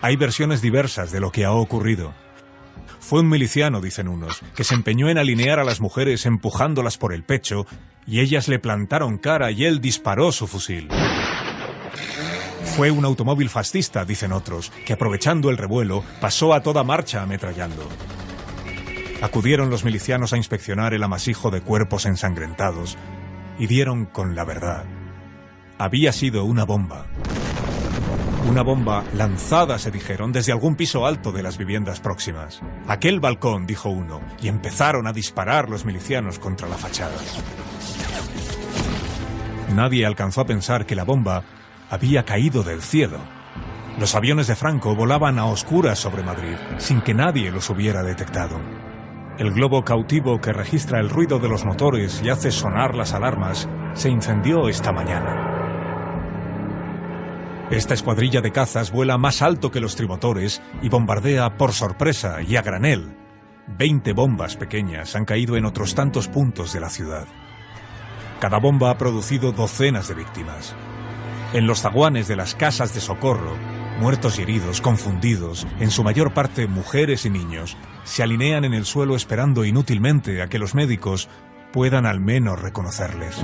Hay 0.01 0.17
versiones 0.17 0.61
diversas 0.61 1.13
de 1.13 1.21
lo 1.21 1.31
que 1.31 1.45
ha 1.45 1.53
ocurrido. 1.53 2.15
Fue 3.03 3.21
un 3.21 3.29
miliciano, 3.29 3.81
dicen 3.81 4.07
unos, 4.07 4.41
que 4.55 4.63
se 4.63 4.75
empeñó 4.75 5.11
en 5.11 5.19
alinear 5.19 5.59
a 5.59 5.65
las 5.65 5.81
mujeres 5.81 6.25
empujándolas 6.25 6.97
por 6.99 7.13
el 7.13 7.25
pecho 7.25 7.67
y 8.07 8.21
ellas 8.21 8.47
le 8.47 8.61
plantaron 8.61 9.19
cara 9.19 9.51
y 9.51 9.65
él 9.65 9.81
disparó 9.81 10.31
su 10.31 10.47
fusil. 10.47 10.89
Fue 12.77 12.93
un 12.93 13.05
automóvil 13.05 13.51
fascista, 13.51 14.05
dicen 14.05 14.33
otros, 14.33 14.71
que 14.87 14.93
aprovechando 14.93 15.51
el 15.51 15.59
revuelo 15.59 16.05
pasó 16.21 16.55
a 16.55 16.63
toda 16.63 16.85
marcha 16.85 17.23
ametrallando. 17.23 17.87
Acudieron 19.21 19.69
los 19.69 19.85
milicianos 19.85 20.33
a 20.33 20.37
inspeccionar 20.37 20.95
el 20.95 21.03
amasijo 21.03 21.51
de 21.51 21.61
cuerpos 21.61 22.07
ensangrentados 22.07 22.97
y 23.59 23.67
dieron 23.67 24.07
con 24.07 24.37
la 24.37 24.45
verdad. 24.45 24.85
Había 25.77 26.13
sido 26.13 26.45
una 26.45 26.65
bomba. 26.65 27.07
Una 28.49 28.63
bomba 28.63 29.05
lanzada, 29.15 29.79
se 29.79 29.91
dijeron, 29.91 30.33
desde 30.33 30.53
algún 30.53 30.75
piso 30.75 31.07
alto 31.07 31.31
de 31.33 31.43
las 31.43 31.59
viviendas 31.59 32.01
próximas. 32.01 32.61
Aquel 32.89 33.21
balcón, 33.21 33.67
dijo 33.67 33.89
uno, 33.89 34.21
y 34.43 34.49
empezaron 34.49 35.07
a 35.07 35.13
disparar 35.13 35.71
los 35.71 35.85
milicianos 35.85 36.39
contra 36.39 36.69
la 36.69 36.77
fachada. 36.77 37.15
Nadie 39.75 40.05
alcanzó 40.05 40.43
a 40.43 40.47
pensar 40.47 40.87
que 40.87 40.97
la 40.97 41.05
bomba 41.05 41.45
había 41.89 42.25
caído 42.25 42.63
del 42.63 42.83
cielo. 42.83 43.19
Los 43.99 44.15
aviones 44.15 44.49
de 44.49 44.57
Franco 44.57 44.95
volaban 44.95 45.39
a 45.39 45.47
oscuras 45.47 45.99
sobre 45.99 46.23
Madrid, 46.23 46.57
sin 46.79 47.01
que 47.01 47.15
nadie 47.15 47.51
los 47.51 47.71
hubiera 47.71 48.03
detectado. 48.03 48.61
El 49.39 49.53
globo 49.53 49.83
cautivo 49.85 50.41
que 50.41 50.53
registra 50.53 51.01
el 51.01 51.11
ruido 51.11 51.39
de 51.39 51.49
los 51.49 51.65
motores 51.65 52.21
y 52.23 52.29
hace 52.29 52.51
sonar 52.51 52.95
las 52.95 53.15
alarmas 53.15 53.69
se 53.95 54.11
incendió 54.11 54.69
esta 54.69 54.93
mañana. 54.93 55.52
Esta 57.73 57.95
escuadrilla 57.95 58.43
de 58.43 58.53
cazas 58.53 58.93
vuela 58.93 59.17
más 59.17 59.41
alto 59.41 59.71
que 59.71 59.81
los 59.81 59.97
trimotores 59.97 60.61
y 60.83 60.91
bombardea 60.91 61.57
por 61.57 61.73
sorpresa 61.73 62.43
y 62.43 62.57
a 62.57 62.63
granel. 62.63 63.17
Veinte 63.67 64.13
bombas 64.13 64.57
pequeñas 64.57 65.17
han 65.17 65.25
caído 65.25 65.57
en 65.57 65.65
otros 65.65 65.95
tantos 65.95 66.29
puntos 66.29 66.75
de 66.75 66.81
la 66.81 66.91
ciudad. 66.91 67.27
Cada 68.41 68.59
bomba 68.59 68.91
ha 68.91 68.99
producido 68.99 69.53
docenas 69.53 70.07
de 70.07 70.15
víctimas. 70.15 70.75
En 71.55 71.67
los 71.67 71.81
zaguanes 71.81 72.29
de 72.29 72.37
las 72.37 72.55
casas 72.55 72.93
de 72.93 73.01
socorro, 73.01 73.57
muertos 73.99 74.39
y 74.39 74.43
heridos, 74.43 74.83
confundidos, 74.83 75.67
en 75.81 75.91
su 75.91 76.05
mayor 76.05 76.35
parte 76.35 76.67
mujeres 76.67 77.25
y 77.25 77.31
niños, 77.31 77.79
se 78.05 78.23
alinean 78.23 78.67
en 78.67 78.75
el 78.75 78.85
suelo 78.85 79.17
esperando 79.17 79.65
inútilmente 79.65 80.43
a 80.43 80.49
que 80.49 80.59
los 80.59 80.75
médicos 80.75 81.31
puedan 81.73 82.05
al 82.05 82.21
menos 82.21 82.61
reconocerles. 82.61 83.43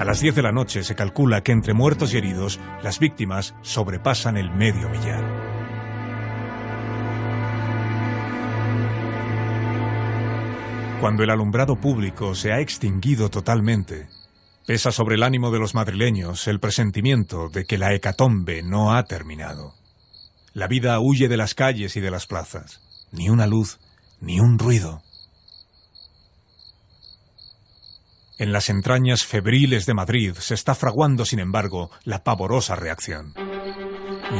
A 0.00 0.04
las 0.06 0.20
10 0.20 0.34
de 0.34 0.40
la 0.40 0.50
noche 0.50 0.82
se 0.82 0.94
calcula 0.94 1.42
que 1.42 1.52
entre 1.52 1.74
muertos 1.74 2.14
y 2.14 2.16
heridos 2.16 2.58
las 2.82 2.98
víctimas 2.98 3.54
sobrepasan 3.60 4.38
el 4.38 4.50
medio 4.50 4.88
millar. 4.88 5.22
Cuando 11.02 11.22
el 11.22 11.28
alumbrado 11.28 11.76
público 11.76 12.34
se 12.34 12.50
ha 12.50 12.60
extinguido 12.60 13.28
totalmente, 13.28 14.08
pesa 14.66 14.90
sobre 14.90 15.16
el 15.16 15.22
ánimo 15.22 15.50
de 15.50 15.58
los 15.58 15.74
madrileños 15.74 16.48
el 16.48 16.60
presentimiento 16.60 17.50
de 17.50 17.66
que 17.66 17.76
la 17.76 17.92
hecatombe 17.92 18.62
no 18.62 18.94
ha 18.94 19.04
terminado. 19.04 19.74
La 20.54 20.66
vida 20.66 20.98
huye 20.98 21.28
de 21.28 21.36
las 21.36 21.54
calles 21.54 21.94
y 21.96 22.00
de 22.00 22.10
las 22.10 22.26
plazas. 22.26 22.80
Ni 23.12 23.28
una 23.28 23.46
luz, 23.46 23.78
ni 24.18 24.40
un 24.40 24.58
ruido. 24.58 25.02
En 28.40 28.54
las 28.54 28.70
entrañas 28.70 29.26
febriles 29.26 29.84
de 29.84 29.92
Madrid 29.92 30.32
se 30.38 30.54
está 30.54 30.74
fraguando, 30.74 31.26
sin 31.26 31.40
embargo, 31.40 31.90
la 32.04 32.24
pavorosa 32.24 32.74
reacción. 32.74 33.34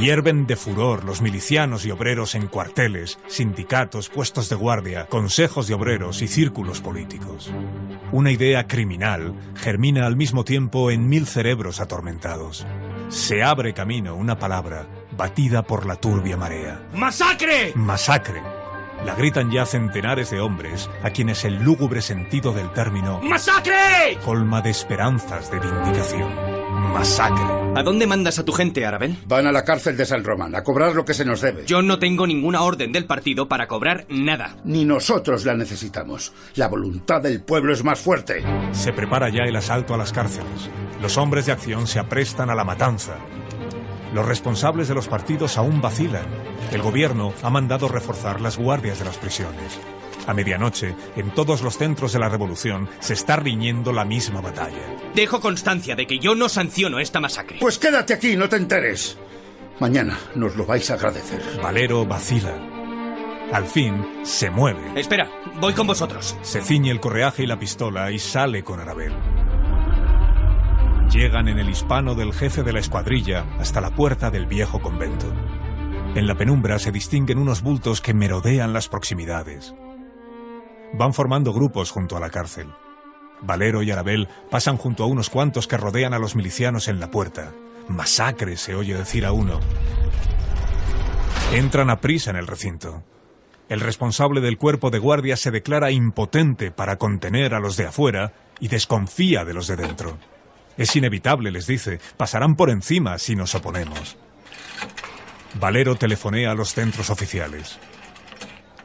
Hierven 0.00 0.46
de 0.46 0.56
furor 0.56 1.04
los 1.04 1.20
milicianos 1.20 1.84
y 1.84 1.90
obreros 1.90 2.34
en 2.34 2.46
cuarteles, 2.46 3.18
sindicatos, 3.28 4.08
puestos 4.08 4.48
de 4.48 4.56
guardia, 4.56 5.04
consejos 5.04 5.66
de 5.66 5.74
obreros 5.74 6.22
y 6.22 6.28
círculos 6.28 6.80
políticos. 6.80 7.52
Una 8.10 8.30
idea 8.30 8.66
criminal 8.66 9.34
germina 9.54 10.06
al 10.06 10.16
mismo 10.16 10.44
tiempo 10.44 10.90
en 10.90 11.06
mil 11.06 11.26
cerebros 11.26 11.78
atormentados. 11.78 12.66
Se 13.10 13.42
abre 13.42 13.74
camino 13.74 14.14
una 14.14 14.38
palabra 14.38 14.86
batida 15.14 15.62
por 15.62 15.84
la 15.84 15.96
turbia 15.96 16.38
marea. 16.38 16.88
¡Masacre! 16.94 17.72
Masacre. 17.74 18.59
La 19.04 19.14
gritan 19.14 19.50
ya 19.50 19.64
centenares 19.66 20.30
de 20.30 20.40
hombres 20.40 20.90
a 21.02 21.10
quienes 21.10 21.44
el 21.44 21.62
lúgubre 21.62 22.02
sentido 22.02 22.52
del 22.52 22.70
término 22.72 23.20
¡Masacre! 23.22 24.18
colma 24.24 24.60
de 24.60 24.70
esperanzas 24.70 25.50
de 25.50 25.58
vindicación. 25.58 26.60
Masacre. 26.92 27.44
¿A 27.76 27.82
dónde 27.82 28.06
mandas 28.06 28.38
a 28.38 28.44
tu 28.44 28.52
gente, 28.52 28.84
Arabel? 28.84 29.16
Van 29.26 29.46
a 29.46 29.52
la 29.52 29.64
cárcel 29.64 29.96
de 29.96 30.04
San 30.04 30.24
Román 30.24 30.54
a 30.54 30.62
cobrar 30.62 30.94
lo 30.94 31.04
que 31.04 31.14
se 31.14 31.24
nos 31.24 31.40
debe. 31.40 31.64
Yo 31.66 31.82
no 31.82 31.98
tengo 31.98 32.26
ninguna 32.26 32.62
orden 32.62 32.92
del 32.92 33.06
partido 33.06 33.48
para 33.48 33.68
cobrar 33.68 34.06
nada. 34.08 34.56
Ni 34.64 34.84
nosotros 34.84 35.44
la 35.44 35.54
necesitamos. 35.54 36.32
La 36.56 36.68
voluntad 36.68 37.22
del 37.22 37.42
pueblo 37.42 37.72
es 37.72 37.84
más 37.84 38.00
fuerte. 38.00 38.42
Se 38.72 38.92
prepara 38.92 39.28
ya 39.28 39.44
el 39.44 39.56
asalto 39.56 39.94
a 39.94 39.98
las 39.98 40.12
cárceles. 40.12 40.68
Los 41.00 41.16
hombres 41.16 41.46
de 41.46 41.52
acción 41.52 41.86
se 41.86 41.98
aprestan 42.00 42.50
a 42.50 42.54
la 42.54 42.64
matanza. 42.64 43.14
Los 44.12 44.26
responsables 44.26 44.88
de 44.88 44.94
los 44.94 45.08
partidos 45.08 45.56
aún 45.56 45.80
vacilan. 45.80 46.26
El 46.72 46.82
gobierno 46.82 47.32
ha 47.42 47.50
mandado 47.50 47.88
reforzar 47.88 48.40
las 48.40 48.58
guardias 48.58 48.98
de 48.98 49.04
las 49.04 49.18
prisiones. 49.18 49.78
A 50.26 50.34
medianoche, 50.34 50.94
en 51.16 51.30
todos 51.30 51.62
los 51.62 51.78
centros 51.78 52.12
de 52.12 52.18
la 52.18 52.28
revolución, 52.28 52.88
se 53.00 53.14
está 53.14 53.36
riñendo 53.36 53.92
la 53.92 54.04
misma 54.04 54.40
batalla. 54.40 54.96
Dejo 55.14 55.40
constancia 55.40 55.96
de 55.96 56.06
que 56.06 56.18
yo 56.18 56.34
no 56.34 56.48
sanciono 56.48 56.98
esta 56.98 57.20
masacre. 57.20 57.58
Pues 57.60 57.78
quédate 57.78 58.14
aquí, 58.14 58.36
no 58.36 58.48
te 58.48 58.56
enteres. 58.56 59.16
Mañana 59.78 60.18
nos 60.34 60.56
lo 60.56 60.66
vais 60.66 60.90
a 60.90 60.94
agradecer. 60.94 61.40
Valero 61.62 62.04
vacila. 62.04 62.54
Al 63.52 63.66
fin, 63.66 64.06
se 64.22 64.50
mueve. 64.50 65.00
Espera, 65.00 65.28
voy 65.60 65.72
con 65.72 65.86
vosotros. 65.86 66.36
Se 66.42 66.60
ciñe 66.60 66.90
el 66.90 67.00
correaje 67.00 67.42
y 67.42 67.46
la 67.46 67.58
pistola 67.58 68.10
y 68.12 68.18
sale 68.18 68.62
con 68.62 68.78
Arabel. 68.78 69.12
Llegan 71.12 71.48
en 71.48 71.58
el 71.58 71.68
hispano 71.68 72.14
del 72.14 72.32
jefe 72.32 72.62
de 72.62 72.72
la 72.72 72.78
escuadrilla 72.78 73.44
hasta 73.58 73.80
la 73.80 73.90
puerta 73.90 74.30
del 74.30 74.46
viejo 74.46 74.80
convento. 74.80 75.26
En 76.14 76.28
la 76.28 76.36
penumbra 76.36 76.78
se 76.78 76.92
distinguen 76.92 77.38
unos 77.38 77.62
bultos 77.62 78.00
que 78.00 78.14
merodean 78.14 78.72
las 78.72 78.88
proximidades. 78.88 79.74
Van 80.94 81.12
formando 81.12 81.52
grupos 81.52 81.90
junto 81.90 82.16
a 82.16 82.20
la 82.20 82.30
cárcel. 82.30 82.68
Valero 83.42 83.82
y 83.82 83.90
Arabel 83.90 84.28
pasan 84.50 84.76
junto 84.76 85.02
a 85.02 85.06
unos 85.06 85.30
cuantos 85.30 85.66
que 85.66 85.76
rodean 85.76 86.14
a 86.14 86.20
los 86.20 86.36
milicianos 86.36 86.86
en 86.86 87.00
la 87.00 87.10
puerta. 87.10 87.52
Masacre, 87.88 88.56
se 88.56 88.76
oye 88.76 88.94
decir 88.94 89.26
a 89.26 89.32
uno. 89.32 89.58
Entran 91.52 91.90
a 91.90 92.00
prisa 92.00 92.30
en 92.30 92.36
el 92.36 92.46
recinto. 92.46 93.02
El 93.68 93.80
responsable 93.80 94.40
del 94.40 94.58
cuerpo 94.58 94.90
de 94.90 95.00
guardia 95.00 95.36
se 95.36 95.50
declara 95.50 95.90
impotente 95.90 96.70
para 96.70 96.98
contener 96.98 97.54
a 97.54 97.60
los 97.60 97.76
de 97.76 97.86
afuera 97.86 98.32
y 98.60 98.68
desconfía 98.68 99.44
de 99.44 99.54
los 99.54 99.66
de 99.66 99.74
dentro. 99.74 100.16
Es 100.80 100.96
inevitable, 100.96 101.50
les 101.50 101.66
dice, 101.66 102.00
pasarán 102.16 102.56
por 102.56 102.70
encima 102.70 103.18
si 103.18 103.36
nos 103.36 103.54
oponemos. 103.54 104.16
Valero 105.56 105.96
telefonea 105.96 106.52
a 106.52 106.54
los 106.54 106.72
centros 106.72 107.10
oficiales. 107.10 107.78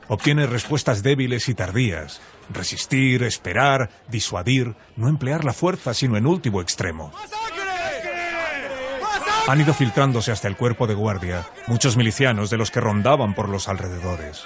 Obtiene 0.09 0.45
respuestas 0.45 1.03
débiles 1.03 1.47
y 1.47 1.53
tardías. 1.53 2.19
Resistir, 2.49 3.23
esperar, 3.23 3.91
disuadir, 4.09 4.75
no 4.97 5.07
emplear 5.07 5.45
la 5.45 5.53
fuerza 5.53 5.93
sino 5.93 6.17
en 6.17 6.27
último 6.27 6.59
extremo. 6.59 7.13
Han 9.47 9.61
ido 9.61 9.73
filtrándose 9.73 10.33
hasta 10.33 10.49
el 10.49 10.57
cuerpo 10.57 10.87
de 10.87 10.95
guardia 10.95 11.47
muchos 11.65 11.95
milicianos 11.95 12.49
de 12.49 12.57
los 12.57 12.71
que 12.71 12.81
rondaban 12.81 13.33
por 13.35 13.47
los 13.47 13.69
alrededores. 13.69 14.43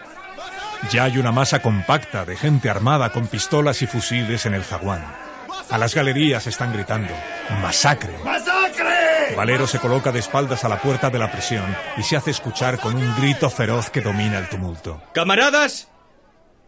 Ya 0.91 1.05
hay 1.05 1.17
una 1.17 1.31
masa 1.31 1.63
compacta 1.63 2.25
de 2.25 2.37
gente 2.37 2.69
armada 2.69 3.11
con 3.11 3.25
pistolas 3.25 3.81
y 3.81 3.87
fusiles 3.87 4.45
en 4.45 4.53
el 4.53 4.63
zaguán. 4.63 5.28
A 5.69 5.77
las 5.77 5.93
galerías 5.93 6.47
están 6.47 6.73
gritando 6.73 7.13
¡Masacre! 7.61 8.17
¡Masacre! 8.23 9.35
Valero 9.35 9.67
se 9.67 9.79
coloca 9.79 10.11
de 10.11 10.19
espaldas 10.19 10.63
a 10.63 10.69
la 10.69 10.81
puerta 10.81 11.09
de 11.09 11.19
la 11.19 11.31
prisión 11.31 11.75
y 11.95 12.03
se 12.03 12.15
hace 12.15 12.31
escuchar 12.31 12.79
con 12.79 12.95
un 12.95 13.15
grito 13.17 13.49
feroz 13.49 13.89
que 13.89 14.01
domina 14.01 14.39
el 14.39 14.49
tumulto. 14.49 15.01
Camaradas, 15.13 15.89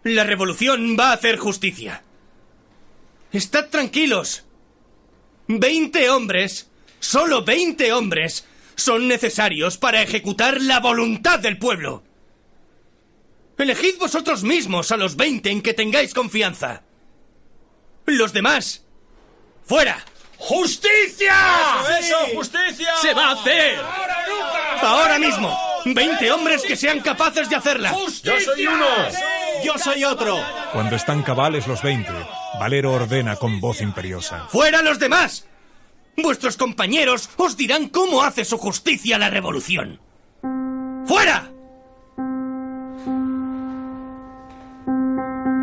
la 0.03 0.23
revolución 0.23 0.95
va 0.99 1.09
a 1.09 1.13
hacer 1.13 1.37
justicia. 1.37 2.03
Estad 3.31 3.69
tranquilos. 3.69 4.45
Veinte 5.47 6.09
hombres, 6.09 6.69
solo 6.99 7.43
veinte 7.43 7.93
hombres, 7.93 8.45
son 8.75 9.07
necesarios 9.07 9.77
para 9.77 10.01
ejecutar 10.01 10.61
la 10.61 10.79
voluntad 10.79 11.39
del 11.39 11.57
pueblo. 11.57 12.03
Elegid 13.57 13.97
vosotros 13.99 14.43
mismos 14.43 14.91
a 14.91 14.97
los 14.97 15.15
veinte 15.15 15.51
en 15.51 15.61
que 15.61 15.73
tengáis 15.73 16.13
confianza. 16.13 16.83
Los 18.05 18.33
demás, 18.33 18.85
fuera. 19.65 20.03
¡Justicia! 20.37 21.35
¡Eso, 21.99 22.17
justicia! 22.35 22.95
¡Se 23.01 23.13
va 23.13 23.27
a 23.27 23.31
hacer! 23.33 23.79
Ahora 24.81 25.19
mismo. 25.19 25.55
Veinte 25.85 26.31
hombres 26.31 26.63
que 26.63 26.75
sean 26.75 26.99
capaces 26.99 27.49
de 27.49 27.55
hacerla. 27.55 27.95
¡Yo 28.23 28.39
soy 28.39 28.67
uno! 28.67 28.85
¡Yo 29.63 29.77
soy 29.77 30.03
otro! 30.03 30.43
Cuando 30.73 30.95
están 30.95 31.21
cabales 31.21 31.67
los 31.67 31.83
veinte, 31.83 32.11
Valero 32.59 32.91
ordena 32.93 33.35
con 33.35 33.59
voz 33.59 33.81
imperiosa. 33.81 34.47
¡Fuera 34.49 34.81
los 34.81 34.99
demás! 34.99 35.47
Vuestros 36.17 36.57
compañeros 36.57 37.29
os 37.37 37.55
dirán 37.55 37.89
cómo 37.89 38.23
hace 38.23 38.43
su 38.43 38.57
justicia 38.57 39.17
la 39.17 39.29
revolución. 39.29 40.01
¡Fuera! 41.05 41.51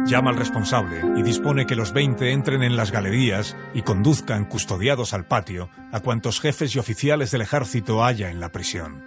Llama 0.09 0.31
al 0.31 0.37
responsable 0.37 1.03
y 1.17 1.23
dispone 1.23 1.67
que 1.67 1.77
los 1.77 1.93
20 1.93 2.33
entren 2.33 2.63
en 2.63 2.77
las 2.77 2.91
galerías 2.91 3.57
y 3.75 3.83
conduzcan 3.83 4.47
custodiados 4.47 5.13
al 5.13 5.27
patio 5.27 5.69
a 5.93 6.01
cuantos 6.01 6.41
jefes 6.41 6.75
y 6.75 6.79
oficiales 6.79 7.31
del 7.31 7.43
ejército 7.43 8.03
haya 8.03 8.31
en 8.31 8.41
la 8.41 8.51
prisión. 8.51 9.05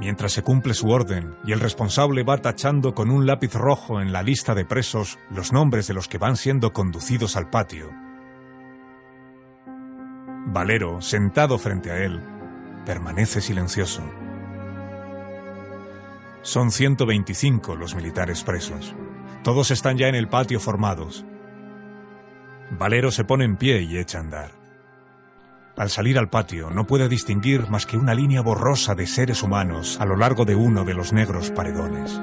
Mientras 0.00 0.32
se 0.32 0.42
cumple 0.42 0.74
su 0.74 0.88
orden 0.88 1.36
y 1.44 1.52
el 1.52 1.60
responsable 1.60 2.24
va 2.24 2.38
tachando 2.38 2.92
con 2.94 3.10
un 3.10 3.26
lápiz 3.26 3.54
rojo 3.54 4.00
en 4.00 4.12
la 4.12 4.22
lista 4.22 4.54
de 4.54 4.64
presos 4.64 5.18
los 5.30 5.52
nombres 5.52 5.86
de 5.86 5.94
los 5.94 6.08
que 6.08 6.18
van 6.18 6.36
siendo 6.36 6.72
conducidos 6.72 7.36
al 7.36 7.50
patio, 7.50 7.90
Valero, 10.46 11.00
sentado 11.00 11.58
frente 11.58 11.92
a 11.92 11.98
él, 11.98 12.20
permanece 12.84 13.40
silencioso. 13.40 14.02
Son 16.42 16.70
125 16.70 17.76
los 17.76 17.94
militares 17.94 18.42
presos. 18.44 18.94
Todos 19.44 19.70
están 19.70 19.98
ya 19.98 20.08
en 20.08 20.14
el 20.14 20.28
patio 20.28 20.58
formados. 20.58 21.24
Valero 22.70 23.10
se 23.10 23.24
pone 23.24 23.44
en 23.44 23.56
pie 23.56 23.82
y 23.82 23.98
echa 23.98 24.18
a 24.18 24.20
andar. 24.22 24.52
Al 25.76 25.90
salir 25.90 26.18
al 26.18 26.30
patio 26.30 26.70
no 26.70 26.86
puede 26.86 27.08
distinguir 27.08 27.68
más 27.68 27.86
que 27.86 27.96
una 27.96 28.14
línea 28.14 28.42
borrosa 28.42 28.94
de 28.94 29.06
seres 29.06 29.42
humanos 29.42 29.98
a 30.00 30.04
lo 30.04 30.16
largo 30.16 30.44
de 30.44 30.54
uno 30.54 30.84
de 30.84 30.94
los 30.94 31.12
negros 31.12 31.50
paredones. 31.50 32.20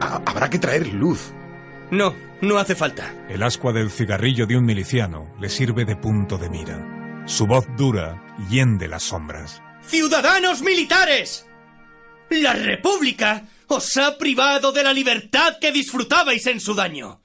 habrá 0.00 0.48
que 0.48 0.58
traer 0.58 0.92
luz. 0.92 1.32
No, 1.90 2.14
no 2.40 2.58
hace 2.58 2.74
falta. 2.74 3.12
El 3.28 3.42
ascua 3.42 3.72
del 3.72 3.90
cigarrillo 3.90 4.46
de 4.46 4.56
un 4.56 4.64
miliciano 4.64 5.28
le 5.40 5.48
sirve 5.48 5.84
de 5.84 5.96
punto 5.96 6.38
de 6.38 6.48
mira. 6.48 7.24
Su 7.26 7.46
voz 7.46 7.66
dura 7.76 8.22
hiende 8.48 8.88
las 8.88 9.02
sombras. 9.02 9.62
¡Ciudadanos 9.82 10.62
militares! 10.62 11.49
La 12.30 12.52
República 12.52 13.48
os 13.66 13.96
ha 13.96 14.16
privado 14.16 14.70
de 14.70 14.84
la 14.84 14.92
libertad 14.92 15.58
que 15.60 15.72
disfrutabais 15.72 16.46
en 16.46 16.60
su 16.60 16.74
daño. 16.74 17.22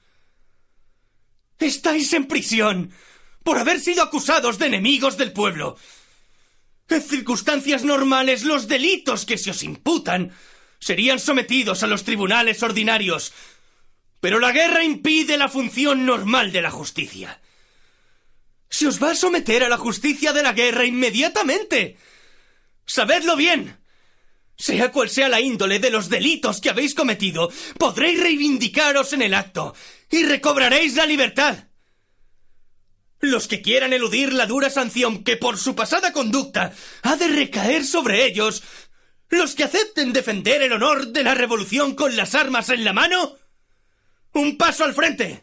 Estáis 1.60 2.12
en 2.12 2.26
prisión 2.26 2.92
por 3.44 3.56
haber 3.56 3.80
sido 3.80 4.02
acusados 4.02 4.58
de 4.58 4.66
enemigos 4.66 5.16
del 5.16 5.32
pueblo. 5.32 5.78
En 6.88 7.00
circunstancias 7.00 7.84
normales, 7.84 8.42
los 8.42 8.66
delitos 8.66 9.24
que 9.24 9.38
se 9.38 9.50
os 9.50 9.62
imputan 9.62 10.32
serían 10.80 11.20
sometidos 11.20 11.84
a 11.84 11.86
los 11.86 12.02
tribunales 12.02 12.62
ordinarios. 12.64 13.32
Pero 14.20 14.40
la 14.40 14.50
guerra 14.50 14.82
impide 14.82 15.36
la 15.36 15.48
función 15.48 16.04
normal 16.04 16.50
de 16.50 16.62
la 16.62 16.72
justicia. 16.72 17.40
Se 18.68 18.88
os 18.88 19.00
va 19.00 19.12
a 19.12 19.16
someter 19.16 19.62
a 19.62 19.68
la 19.68 19.78
justicia 19.78 20.32
de 20.32 20.42
la 20.42 20.52
guerra 20.52 20.84
inmediatamente. 20.84 21.96
Sabedlo 22.84 23.36
bien. 23.36 23.85
Sea 24.56 24.90
cual 24.90 25.10
sea 25.10 25.28
la 25.28 25.40
índole 25.40 25.78
de 25.78 25.90
los 25.90 26.08
delitos 26.08 26.60
que 26.60 26.70
habéis 26.70 26.94
cometido, 26.94 27.50
podréis 27.78 28.20
reivindicaros 28.20 29.12
en 29.12 29.22
el 29.22 29.34
acto 29.34 29.74
y 30.10 30.24
recobraréis 30.24 30.94
la 30.94 31.06
libertad. 31.06 31.68
Los 33.20 33.48
que 33.48 33.62
quieran 33.62 33.92
eludir 33.92 34.32
la 34.32 34.46
dura 34.46 34.70
sanción 34.70 35.24
que 35.24 35.36
por 35.36 35.58
su 35.58 35.74
pasada 35.74 36.12
conducta 36.12 36.72
ha 37.02 37.16
de 37.16 37.28
recaer 37.28 37.84
sobre 37.84 38.24
ellos, 38.24 38.62
los 39.28 39.54
que 39.54 39.64
acepten 39.64 40.12
defender 40.12 40.62
el 40.62 40.72
honor 40.72 41.08
de 41.08 41.24
la 41.24 41.34
revolución 41.34 41.94
con 41.94 42.16
las 42.16 42.34
armas 42.34 42.68
en 42.70 42.84
la 42.84 42.92
mano, 42.92 43.36
un 44.32 44.56
paso 44.56 44.84
al 44.84 44.94
frente. 44.94 45.42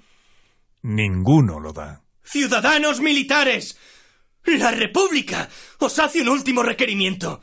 Ninguno 0.84 1.60
lo 1.60 1.74
da. 1.74 2.04
Ciudadanos 2.24 3.00
militares, 3.00 3.78
la 4.46 4.72
República 4.72 5.50
os 5.80 6.00
hace 6.00 6.22
un 6.22 6.30
último 6.30 6.64
requerimiento. 6.64 7.42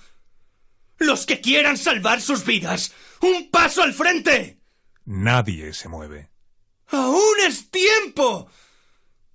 Los 1.01 1.27
que 1.27 1.41
quieran 1.41 1.77
salvar 1.77 2.21
sus 2.21 2.45
vidas, 2.45 2.93
un 3.23 3.51
paso 3.51 3.83
al 3.83 3.95
frente. 3.95 4.61
Nadie 5.07 5.73
se 5.73 5.89
mueve. 5.89 6.31
Aún 6.89 7.41
es 7.47 7.71
tiempo. 7.71 8.51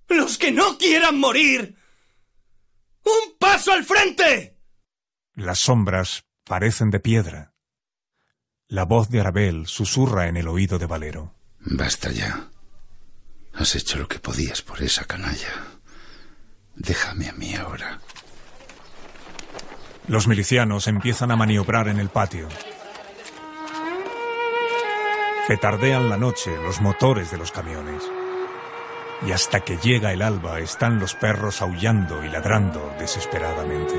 Los 0.08 0.38
que 0.38 0.52
no 0.52 0.78
quieran 0.78 1.18
morir, 1.18 1.76
un 3.02 3.36
paso 3.38 3.72
al 3.72 3.84
frente. 3.84 4.56
Las 5.34 5.58
sombras 5.58 6.24
parecen 6.44 6.90
de 6.90 7.00
piedra. 7.00 7.52
La 8.68 8.84
voz 8.84 9.10
de 9.10 9.20
Arabel 9.20 9.66
susurra 9.66 10.28
en 10.28 10.36
el 10.36 10.46
oído 10.46 10.78
de 10.78 10.86
Valero. 10.86 11.34
Basta 11.58 12.10
ya. 12.12 12.48
Has 13.52 13.74
hecho 13.74 13.98
lo 13.98 14.06
que 14.06 14.20
podías 14.20 14.62
por 14.62 14.80
esa 14.82 15.04
canalla. 15.04 15.80
Déjame 16.76 17.28
a 17.28 17.32
mí 17.32 17.54
ahora. 17.54 18.00
Los 20.08 20.28
milicianos 20.28 20.86
empiezan 20.86 21.32
a 21.32 21.36
maniobrar 21.36 21.88
en 21.88 21.98
el 21.98 22.10
patio. 22.10 22.46
Petardean 25.48 26.08
la 26.08 26.16
noche 26.16 26.56
los 26.62 26.80
motores 26.80 27.32
de 27.32 27.38
los 27.38 27.50
camiones. 27.50 28.04
Y 29.26 29.32
hasta 29.32 29.60
que 29.60 29.78
llega 29.78 30.12
el 30.12 30.22
alba 30.22 30.60
están 30.60 31.00
los 31.00 31.14
perros 31.14 31.60
aullando 31.60 32.24
y 32.24 32.28
ladrando 32.28 32.94
desesperadamente. 33.00 33.94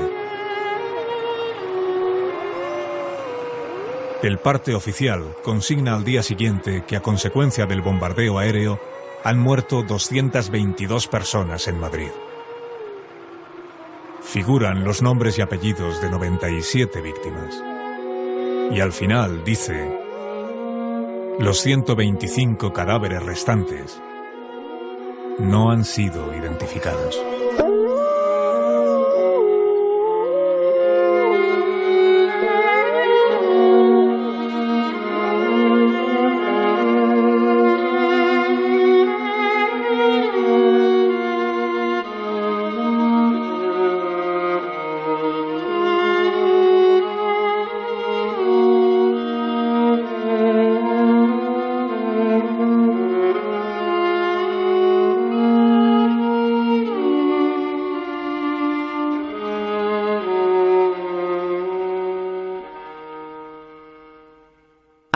El 4.22 4.38
parte 4.38 4.74
oficial 4.74 5.36
consigna 5.44 5.94
al 5.94 6.04
día 6.04 6.22
siguiente 6.22 6.84
que 6.86 6.96
a 6.96 7.02
consecuencia 7.02 7.66
del 7.66 7.82
bombardeo 7.82 8.38
aéreo 8.38 8.80
han 9.24 9.38
muerto 9.38 9.82
222 9.82 11.06
personas 11.06 11.68
en 11.68 11.78
Madrid. 11.78 12.10
Figuran 14.28 14.84
los 14.84 15.00
nombres 15.00 15.38
y 15.38 15.40
apellidos 15.40 16.02
de 16.02 16.10
97 16.10 17.00
víctimas. 17.00 17.64
Y 18.70 18.78
al 18.78 18.92
final 18.92 19.42
dice, 19.42 19.90
los 21.38 21.58
125 21.62 22.74
cadáveres 22.74 23.22
restantes 23.22 23.98
no 25.38 25.70
han 25.70 25.86
sido 25.86 26.36
identificados. 26.36 27.18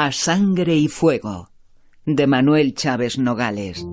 A 0.04 0.10
sangre 0.10 0.74
y 0.74 0.88
fuego 0.88 1.52
de 2.06 2.26
Manuel 2.26 2.74
Chávez 2.74 3.18
Nogales. 3.18 3.86